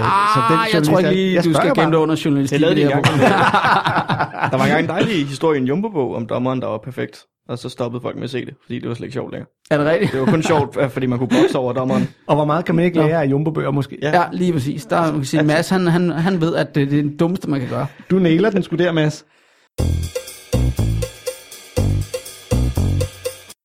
[0.75, 2.55] jeg tror ikke lige, du skal gemme det under journalistik.
[2.55, 3.19] Det lavede det her program.
[4.51, 7.25] Der var engang en dejlig historie i en Jumbo-bog om dommeren, der var perfekt.
[7.49, 9.49] Og så stoppede folk med at se det, fordi det var slet ikke sjovt længere.
[9.71, 10.13] Er det rigtigt?
[10.13, 12.09] Det var kun sjovt, fordi man kunne bokse over dommeren.
[12.29, 13.99] Og hvor meget kan man ikke lære af Jumbo-bøger måske?
[14.03, 14.21] Ja.
[14.21, 14.87] Ja, lige præcis.
[14.87, 17.51] Der, man kan sige, Mads, han, han, han ved, at det, det er det dummeste,
[17.51, 17.87] man kan gøre.
[18.11, 19.25] Du nailer den sgu der, Mads.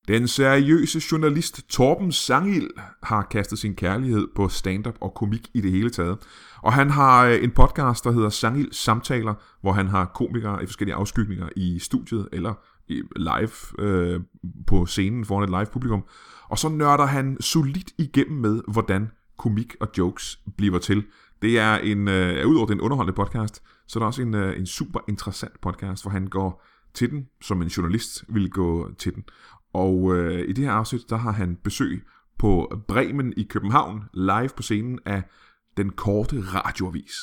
[0.08, 2.70] Den seriøse journalist Torben Sangild
[3.04, 6.18] har kastet sin kærlighed på stand-up og komik i det hele taget.
[6.64, 10.66] Og han har øh, en podcast, der hedder Sangild Samtaler, hvor han har komikere i
[10.66, 12.54] forskellige afskygninger i studiet eller
[13.16, 14.22] live øh,
[14.68, 16.04] på scenen foran et live publikum.
[16.50, 21.04] Og så nørder han solidt igennem med, hvordan komik og jokes bliver til.
[21.42, 24.66] Det er en, øh, udover den underholdende podcast, så er der også en, øh, en
[24.66, 29.24] super interessant podcast, hvor han går til den, som en journalist vil gå til den.
[29.74, 32.04] Og øh, i det her afsnit, der har han besøg
[32.40, 35.24] på Bremen i København, live på scenen af
[35.78, 37.14] den korte radioavis.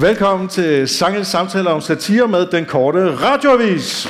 [0.00, 4.08] Velkommen til Sangels samtaler om satire med den korte radioavis.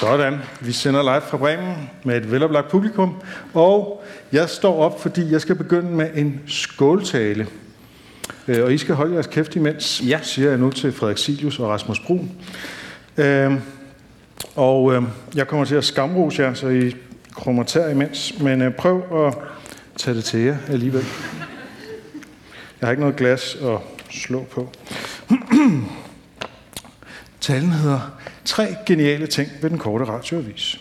[0.00, 0.38] Sådan.
[0.60, 3.22] Vi sender live fra Bremen med et veloplagt publikum.
[3.54, 7.46] Og jeg står op, fordi jeg skal begynde med en skåltale.
[8.48, 10.18] Øh, Og I skal holde jeres kæft imens, ja.
[10.22, 12.30] siger jeg nu til Frederik Silius og Rasmus Brun.
[13.16, 13.52] Øh,
[14.56, 15.02] og øh,
[15.34, 16.94] jeg kommer til at skamrose jer, så I
[17.32, 18.40] krummer tær imens.
[18.40, 19.34] Men øh, prøv at
[19.96, 21.04] tage det til jer alligevel.
[22.80, 23.78] Jeg har ikke noget glas at
[24.10, 24.68] slå på.
[27.40, 28.18] Talen hedder
[28.48, 30.80] Tre geniale ting ved den korte radioavis.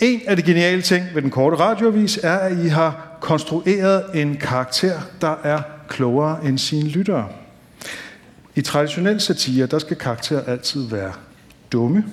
[0.00, 4.36] En af de geniale ting ved den korte radioavis er, at I har konstrueret en
[4.36, 7.28] karakter, der er klogere end sine lyttere.
[8.54, 11.12] I traditionel satire, der skal karakterer altid være
[11.72, 12.04] dumme,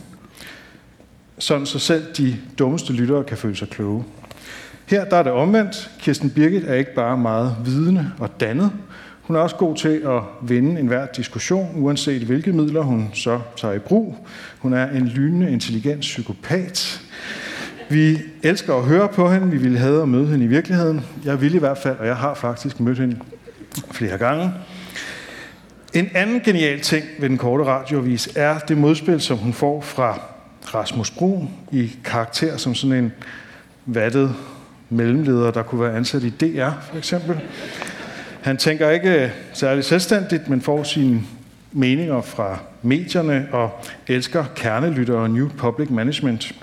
[1.39, 4.03] sådan så selv de dummeste lyttere kan føle sig kloge.
[4.85, 5.91] Her der er det omvendt.
[5.99, 8.71] Kirsten Birgit er ikke bare meget vidende og dannet.
[9.21, 13.73] Hun er også god til at vinde enhver diskussion, uanset hvilke midler hun så tager
[13.73, 14.27] i brug.
[14.59, 17.01] Hun er en lynende, intelligent psykopat.
[17.89, 19.47] Vi elsker at høre på hende.
[19.47, 21.01] Vi ville have at møde hende i virkeligheden.
[21.25, 23.17] Jeg vil i hvert fald, og jeg har faktisk mødt hende
[23.91, 24.53] flere gange.
[25.93, 30.19] En anden genial ting ved den korte radiovis er det modspil, som hun får fra
[30.73, 33.13] Rasmus Brun i karakter som sådan en
[33.85, 34.35] vattet
[34.89, 37.39] mellemleder, der kunne være ansat i DR for eksempel.
[38.41, 41.21] Han tænker ikke øh, særlig selvstændigt, men får sine
[41.71, 46.55] meninger fra medierne og elsker kernelytter og New Public Management.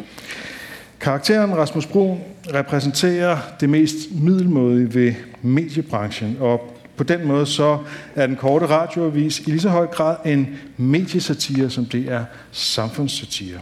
[1.01, 2.21] Karakteren Rasmus Brun
[2.55, 7.79] repræsenterer det mest middelmådige ved mediebranchen, og på den måde så
[8.15, 13.59] er den korte radioavis i lige så høj grad en mediesatire, som det er samfundssatire.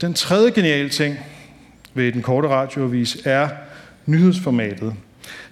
[0.00, 1.16] Den tredje geniale ting
[1.94, 3.48] ved den korte radioavis er
[4.06, 4.94] nyhedsformatet,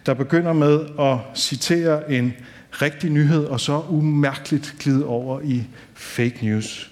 [0.06, 2.34] der begynder med at citere en
[2.72, 5.64] rigtig nyhed, og så umærkeligt glide over i
[5.94, 6.90] fake news.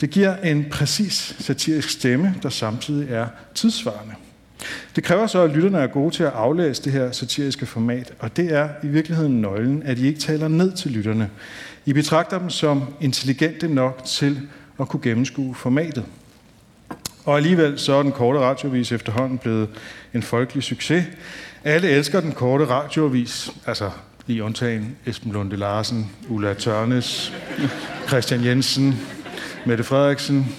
[0.00, 4.14] Det giver en præcis satirisk stemme, der samtidig er tidsvarende.
[4.96, 8.36] Det kræver så, at lytterne er gode til at aflæse det her satiriske format, og
[8.36, 11.30] det er i virkeligheden nøglen, at I ikke taler ned til lytterne.
[11.86, 14.40] I betragter dem som intelligente nok til
[14.80, 16.04] at kunne gennemskue formatet.
[17.24, 19.68] Og alligevel så er den korte radioavis efterhånden blevet
[20.14, 21.04] en folkelig succes.
[21.64, 23.90] Alle elsker den korte radioavis, altså
[24.26, 27.32] lige undtagen Esben Lunde Larsen, Ulla Tørnes,
[28.08, 29.00] Christian Jensen,
[29.66, 30.56] Mette Frederiksen,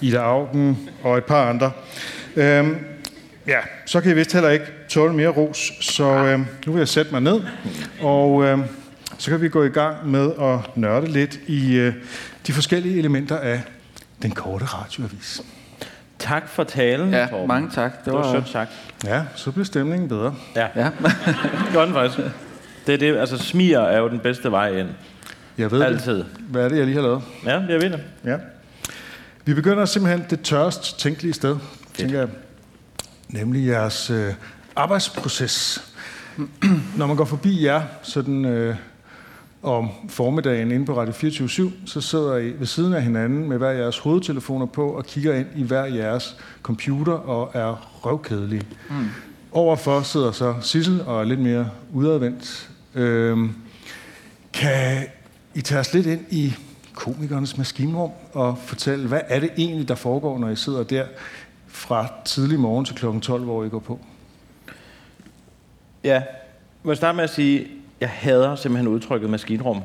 [0.00, 1.72] Ida Augen og et par andre.
[2.36, 2.76] Øhm,
[3.46, 6.88] ja, så kan I vist heller ikke tåle mere ros, så øhm, nu vil jeg
[6.88, 7.40] sætte mig ned,
[8.00, 8.62] og øhm,
[9.18, 11.94] så kan vi gå i gang med at nørde lidt i øh,
[12.46, 13.62] de forskellige elementer af
[14.22, 15.42] den korte radioavis.
[16.18, 17.48] Tak for talen, Ja, Torben.
[17.48, 18.04] mange tak.
[18.04, 18.70] Det var sødt sagt.
[19.04, 20.34] Ja, så bliver stemningen bedre.
[20.56, 20.84] Ja, Ja.
[21.64, 22.18] det gør den faktisk.
[22.86, 24.88] Det er det, altså smier er jo den bedste vej ind.
[25.58, 26.16] Jeg ved Altid.
[26.16, 26.26] det.
[26.48, 27.22] Hvad er det, jeg lige har lavet?
[27.44, 28.00] Ja, jeg ved det.
[28.24, 28.36] Ja.
[29.44, 31.56] Vi begynder simpelthen det tørrest tænkelige sted,
[31.94, 32.28] tænker jeg.
[33.36, 34.34] Nemlig jeres øh,
[34.76, 35.84] arbejdsproces.
[36.96, 38.76] Når man går forbi jer sådan, øh,
[39.62, 43.70] om formiddagen inde på Radio 24 så sidder I ved siden af hinanden med hver
[43.70, 48.62] jeres hovedtelefoner på og kigger ind i hver jeres computer og er røvkedelige.
[48.90, 49.08] Mm.
[49.52, 52.70] Overfor sidder så Sissel og er lidt mere udadvendt.
[52.94, 53.54] Øhm,
[54.52, 55.06] kan
[55.54, 56.54] I tage os lidt ind i
[56.94, 61.04] komikernes maskinrum og fortælle, hvad er det egentlig, der foregår, når I sidder der
[61.76, 64.00] fra tidlig morgen til klokken 12, hvor I går på?
[66.04, 66.22] Ja,
[66.82, 67.66] må jeg starte med at sige,
[68.00, 69.82] jeg hader simpelthen udtrykket maskinrum.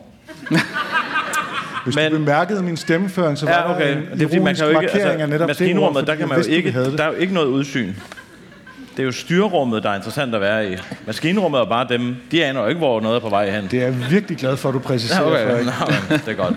[1.84, 3.88] Hvis Men, du bemærkede min stemmeføring, så var Ja, okay.
[3.88, 6.18] der en Det er fordi, man kan jo ikke, altså, netop maskinrummet, det der ord,
[6.18, 7.94] kan fordi man jo vidste, vi ikke, der er jo ikke noget udsyn.
[8.92, 10.76] Det er jo styrrummet, der er interessant at være i.
[11.08, 13.68] Maskinrummet er bare dem, de aner jo ikke, hvor noget er på vej hen.
[13.72, 15.48] Det er jeg virkelig glad for, at du præciserer, Ja, okay.
[15.48, 15.66] Frederik.
[16.10, 16.56] Nå, det er godt.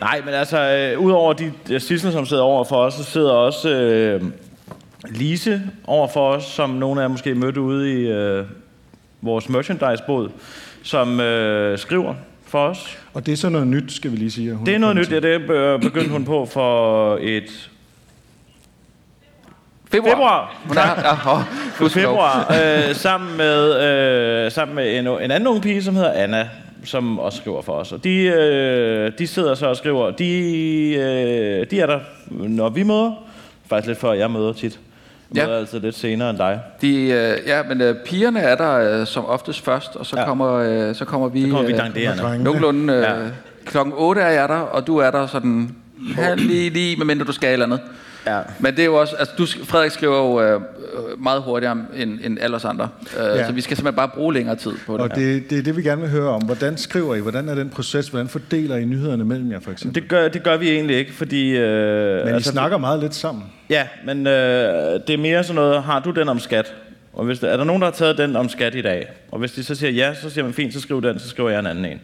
[0.00, 0.60] Nej, men altså,
[0.94, 4.22] øh, udover de de Sissel, som sidder over for os, så sidder også øh,
[5.10, 8.44] Lise over for os, som nogle af jer måske mødte ude i øh,
[9.22, 10.30] vores merchandise-båd,
[10.82, 12.14] som øh, skriver
[12.46, 12.98] for os.
[13.14, 14.54] Og det er så noget nyt, skal vi lige sige.
[14.54, 17.70] hun Det er noget nyt, ja, det be- begyndte hun på for et
[19.90, 20.10] Februar.
[20.10, 20.56] februar.
[20.68, 21.34] Hun er, ja,
[21.84, 22.54] oh, februar,
[22.88, 23.82] øh, sammen med,
[24.44, 26.48] øh, sammen med en, en anden ung pige, som hedder Anna,
[26.84, 27.92] som også skriver for os.
[27.92, 30.10] Og de, øh, de sidder så og skriver.
[30.10, 30.24] De,
[30.94, 32.00] øh, de er der,
[32.30, 33.12] når vi møder.
[33.68, 34.80] Faktisk lidt før jeg møder tit.
[35.34, 35.46] Ja.
[35.46, 36.60] møder altid lidt senere end dig.
[36.80, 40.24] De, øh, ja, men øh, pigerne er der øh, som oftest først, og så, Ja.
[40.24, 42.44] kommer, øh, så kommer vi Så kommer vi øh, danderende.
[42.44, 42.92] nogenlunde.
[42.94, 43.14] Øh, Ja.
[43.64, 45.74] Klokken 8 er jeg der, og du er der sådan
[46.14, 47.80] halv lige, lige, medmindre du skal eller andet.
[48.26, 48.40] Ja.
[48.58, 52.18] Men det er jo også, altså du, Frederik skriver jo øh, øh, meget hurtigere end,
[52.24, 53.46] end alle os andre, øh, Ja.
[53.46, 55.00] så vi skal simpelthen bare bruge længere tid på det.
[55.00, 56.42] Og det, det er det, vi gerne vil høre om.
[56.42, 57.20] Hvordan skriver I?
[57.20, 58.08] Hvordan er den proces?
[58.08, 60.02] Hvordan fordeler I nyhederne mellem jer, for eksempel?
[60.02, 61.56] Det gør, det gør vi egentlig ikke, fordi...
[61.56, 63.44] Øh, Men I snakker meget lidt sammen.
[63.70, 64.32] Ja, men øh,
[65.06, 66.74] det er mere sådan noget, har du den om skat?
[67.12, 69.06] Og hvis der, er der nogen, der har taget den om skat i dag?
[69.32, 71.50] Og hvis de så siger ja, så siger man fint, så skriv den, så skriver
[71.50, 72.00] jeg en anden en.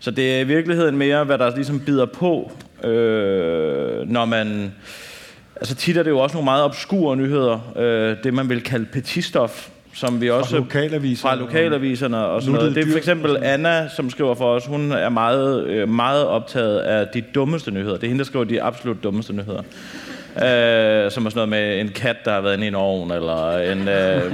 [0.00, 2.52] Så det er i virkeligheden mere, hvad der ligesom bider på,
[2.84, 4.72] øh, når man...
[5.60, 8.84] Altså tit er det jo også nogle meget obskure nyheder, øh, det man vil kalde
[8.84, 10.56] petistof, som vi også...
[10.56, 11.28] lokalaviser.
[11.28, 12.74] Fra lokalaviserne og sådan noget.
[12.74, 16.78] Det er for eksempel Anna, som skriver for os, hun er meget, øh, meget optaget
[16.78, 17.94] af de dummeste nyheder.
[17.94, 19.62] Det er hende, der skriver de absolut dummeste nyheder.
[20.36, 23.10] Øh, som er sådan noget med en kat, der har været inde i en ovn,
[23.10, 24.32] eller en, øh,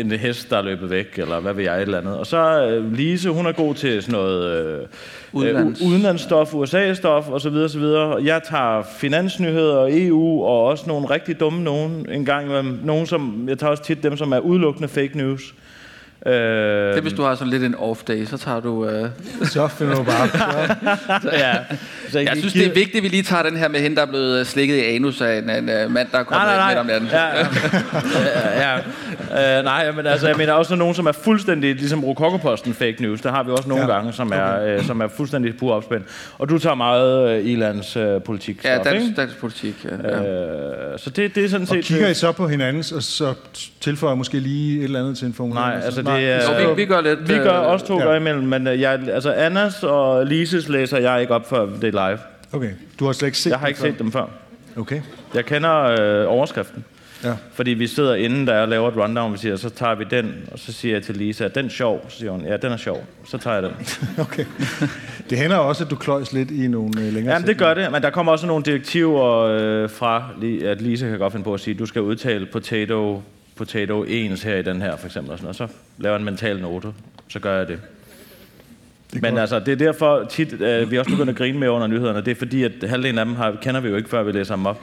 [0.00, 2.18] en hest, der er løbet væk, eller hvad ved jeg, et eller andet.
[2.18, 4.86] Og så øh, Lise, hun er god til sådan noget øh,
[5.32, 5.80] Udenlands.
[5.82, 7.56] øh, udenlandsstof, USA-stof osv.
[7.56, 7.82] osv.
[8.24, 12.80] Jeg tager finansnyheder, EU og også nogle rigtig dumme nogen en gang imellem.
[12.84, 15.54] Nogen, som, jeg tager også tit dem, som er udelukkende fake news.
[16.26, 18.88] Øh, det er, hvis du har sådan lidt en off-day, så tager du...
[18.88, 19.08] Øh,
[19.54, 20.28] Så finder du bare...
[21.22, 21.30] Så.
[21.44, 21.54] ja.
[22.08, 24.02] Så jeg synes, det er vigtigt, at vi lige tager den her med hende, der
[24.02, 26.56] er blevet øh, slikket i anus af en, en uh, mand, der er kommet Nej,
[26.56, 27.08] nej, midt om natten.
[27.12, 27.46] Ja, ja,
[29.30, 29.58] ja.
[29.58, 33.20] Uh, nej, men altså, jeg mener også nogen, som er fuldstændig, ligesom Rokokoposten fake news.
[33.20, 33.90] Der har vi også nogle Ja.
[33.90, 33.96] ja.
[33.96, 36.06] gange, som er, uh, som er fuldstændig pur opspændt.
[36.38, 38.64] Og du tager meget uh, Ilands uh, politik.
[38.64, 39.86] Ja, dansk, dansk politik.
[40.04, 40.10] Ja.
[40.10, 40.20] ja.
[40.20, 41.76] Uh, så det, det er sådan set...
[41.76, 43.34] Og kigger I så på hinandens, og så
[43.80, 45.76] tilføjer måske lige et eller andet til en formulering?
[45.76, 46.62] Nej, altså det Nej, er...
[46.62, 47.28] Jo, vi, vi gør lidt...
[47.28, 48.04] Vi gør øh, også to ja.
[48.04, 51.94] gør imellem, men uh, jeg, altså Annas og Lises læser jeg ikke op før det
[51.94, 52.18] er live.
[52.52, 53.86] Okay, du har slet ikke set Jeg har ikke før?
[53.88, 54.26] set dem før.
[54.76, 55.00] Okay,
[55.34, 56.84] Jeg kender øh, overskriften.
[57.24, 57.32] ja.
[57.52, 60.34] Fordi vi sidder inden, der jeg laver et rundown, vi siger, så tager vi den,
[60.52, 62.04] og så siger jeg til Lisa, er den sjov?
[62.08, 63.04] Så siger hun, ja, den er sjov.
[63.26, 63.72] Så tager jeg den.
[64.24, 64.44] Okay.
[65.30, 67.92] Det hænder også, at du kløjs lidt i nogle øh, længere Jamen, det gør det,
[67.92, 70.24] men der kommer også nogle direktiver øh, fra,
[70.64, 73.22] at Lisa kan godt finde på at sige, du skal udtale potato,
[73.56, 75.32] potato ens her i den her, for eksempel.
[75.32, 75.66] Og, sådan, og så
[75.98, 76.88] laver jeg en mental note,
[77.28, 77.80] så gør jeg det.
[79.12, 79.40] det men godt.
[79.40, 82.20] altså, det er derfor tit, øh, vi også begynder at grine med under nyhederne.
[82.20, 84.56] Det er fordi, at halvdelen af dem har, kender vi jo ikke, før vi læser
[84.56, 84.80] dem op.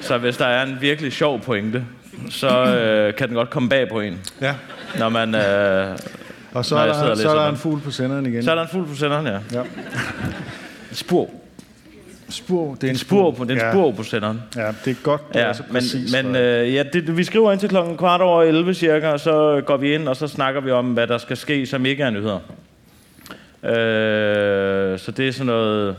[0.00, 1.84] Så hvis der er en virkelig sjov pointe,
[2.30, 4.54] så øh, kan den godt komme bag på en, Ja,
[4.98, 5.34] når man...
[5.34, 5.98] Øh,
[6.52, 8.42] og så Når er, der, så er der en fugl på senderen igen.
[8.42, 9.38] så er der en fugl på senderen, ja.
[9.52, 9.62] Ja.
[10.92, 11.30] Spur.
[12.30, 14.42] Spur, det er en spur på, det er en spur på senderen.
[14.56, 16.12] Ja, ja, det er godt, det Ja, er så men, præcis.
[16.22, 19.62] men øh, ja, det, vi skriver ind til klokken kvart over 11 cirka, og så
[19.66, 22.10] går vi ind, og så snakker vi om, hvad der skal ske, som ikke er
[22.10, 22.38] nyheder.
[23.64, 25.96] Øh, så det er sådan noget...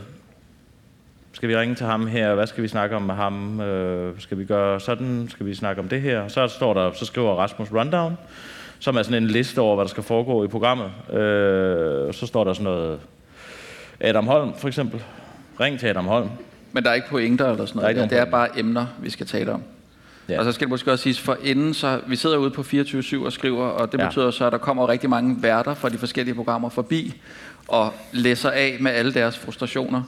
[1.34, 2.34] Skal vi ringe til ham her?
[2.34, 3.60] Hvad skal vi snakke om med ham?
[3.60, 5.26] Øh, skal vi gøre sådan?
[5.30, 6.28] Skal vi snakke om det her?
[6.28, 8.18] Så står der, så skriver Rasmus Rundown,
[8.78, 10.90] som er sådan en liste over, hvad der skal foregå i programmet.
[11.12, 12.98] Øh, så står der sådan noget...
[14.00, 15.02] Adam Holm, for eksempel.
[15.60, 16.28] Ring til Adam Holm.
[16.72, 18.10] Men der er ikke pointer eller sådan Der er noget.
[18.10, 19.62] Det er bare emner, vi skal tale om.
[20.28, 20.38] Ja.
[20.38, 23.24] Og så skal det måske også siges, for inden, så vi sidder ude på 24-7
[23.24, 24.06] og skriver, og det Ja.
[24.06, 27.14] betyder så, at der kommer rigtig mange værter fra de forskellige programmer forbi,
[27.68, 30.02] og læser af med alle deres frustrationer.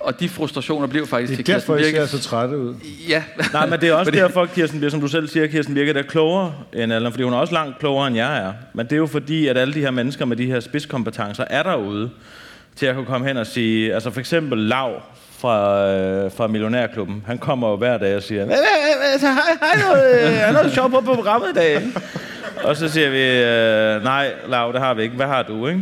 [0.00, 2.10] Og de frustrationer blev faktisk Det til er derfor, Kirsten Birgit.
[2.10, 2.74] så trætte ud.
[3.08, 3.22] Ja.
[3.52, 5.96] Nej, men det er også Fordi- derfor, Kirsten Birgit, som du selv siger, Kirsten Birgit
[5.96, 8.52] er klogere end Allan, fordi hun er også langt klogere, end jeg er.
[8.74, 11.62] Men det er jo fordi, at alle de her mennesker med de her spidskompetencer er
[11.62, 12.10] derude
[12.76, 14.92] til at kunne komme hen og sige, altså for eksempel Lav
[15.38, 18.56] fra, øh, fra Millionærklubben, han kommer jo hver dag og siger, "Hvad-
[19.12, 21.82] altså, hej, hej noget, øh, er noget sjovt på på programmet i dag.
[22.64, 25.16] Og så siger vi, øh, nej, Lav, det har vi ikke.
[25.16, 25.80] Hvad har du, ikke?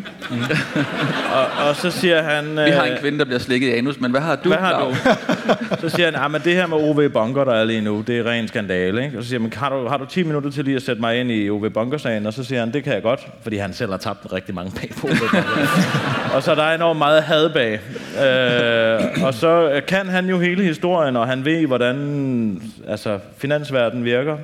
[1.37, 2.51] og, og så siger han...
[2.51, 4.49] Vi har øh, en kvinde, der bliver slikket i anus, men hvad har du?
[4.49, 4.91] hvad har Lav?
[4.91, 5.81] du?
[5.81, 8.19] Så siger han, ah, men det her med OV Bunker, der er lige nu, det
[8.19, 9.05] er ren skandale.
[9.05, 9.19] Ikke?
[9.19, 11.21] Og så siger han, har du, har du 10 minutter til lige at sætte mig
[11.21, 12.27] ind i OV Bunker-sagen?
[12.27, 14.73] Og så siger han, det kan jeg godt, fordi han selv har tabt rigtig mange
[14.81, 15.41] penge på OV
[16.35, 17.73] og så der er enormt meget had bag.
[17.73, 24.37] Øh, og så kan han jo hele historien, og han ved, hvordan altså, finansverdenen virker.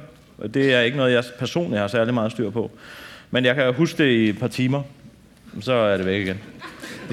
[0.54, 2.70] Det er ikke noget, jeg personligt har særlig meget styr på.
[3.30, 4.82] Men jeg kan huske det i et par timer,
[5.60, 6.40] så er det væk igen.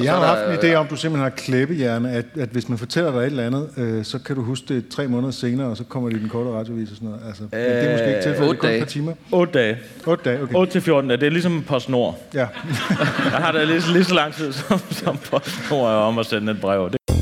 [0.04, 2.78] Jeg har haft en idé om, at du simpelthen har klæbehjerne, at, at hvis man
[2.78, 5.78] fortæller dig et eller andet, øh, så kan du huske det tre måneder senere, og
[5.78, 7.22] så kommer det i den korte radiovis og sådan noget.
[7.28, 9.14] Altså, øh, det er måske ikke tilfældet, det er kun et par timer.
[9.32, 9.78] 8 dage.
[10.08, 10.56] 8 dage, okay.
[10.56, 11.20] 8 til 14 dage.
[11.20, 12.18] Det er ligesom PostNord.
[12.34, 12.40] Ja.
[13.34, 16.62] Jeg har da lige, lige så lang tid som, som PostNord om at sende et
[16.62, 16.90] brev.
[16.92, 17.15] Det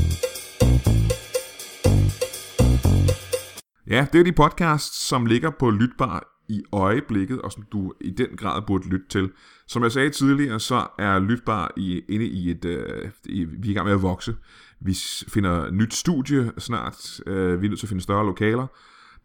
[3.93, 8.11] Ja, det er de podcasts, som ligger på Lytbar i øjeblikket, og som du i
[8.11, 9.31] den grad burde lytte til.
[9.67, 12.65] Som jeg sagde tidligere, så er Lytbar i, inde i et...
[12.65, 14.35] Øh, i, vi er i gang med at vokse.
[14.79, 17.19] Vi finder nyt studie snart.
[17.27, 18.67] Øh, vi er nødt til at finde større lokaler.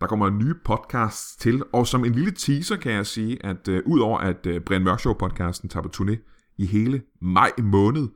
[0.00, 3.82] Der kommer nye podcasts til, og som en lille teaser kan jeg sige, at øh,
[3.86, 6.16] udover at øh, Brian Mørk Show podcasten tager på turné
[6.58, 8.08] i hele maj måned,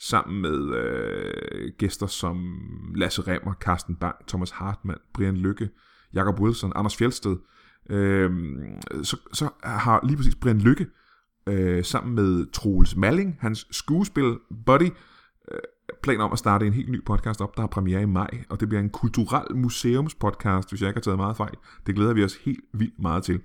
[0.00, 2.58] sammen med øh, gæster som
[2.94, 5.68] Lasse Remmer, Carsten Bang, Thomas Hartmann, Brian Lykke,
[6.14, 7.36] Jakob Wilson, Anders Fjeldsted,
[7.90, 8.30] øh,
[9.02, 10.86] så, så har lige præcis Brian Lykke
[11.46, 14.90] øh, sammen med Troels Malling, hans skuespil buddy,
[15.52, 15.58] øh,
[16.02, 18.60] planer om at starte en helt ny podcast op, der har premiere i maj, og
[18.60, 21.54] det bliver en kulturel museumspodcast, hvis jeg ikke har taget meget fejl.
[21.86, 23.40] Det glæder vi os helt vildt meget til.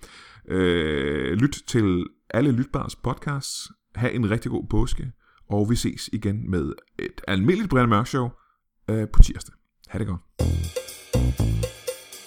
[0.47, 3.72] Øh, lyt til alle Lytbars podcasts.
[3.95, 5.12] Ha' en rigtig god påske,
[5.49, 8.30] og vi ses igen med et almindeligt Brian Mørk Show
[8.89, 9.55] øh, på tirsdag.
[9.88, 10.22] Ha' det godt.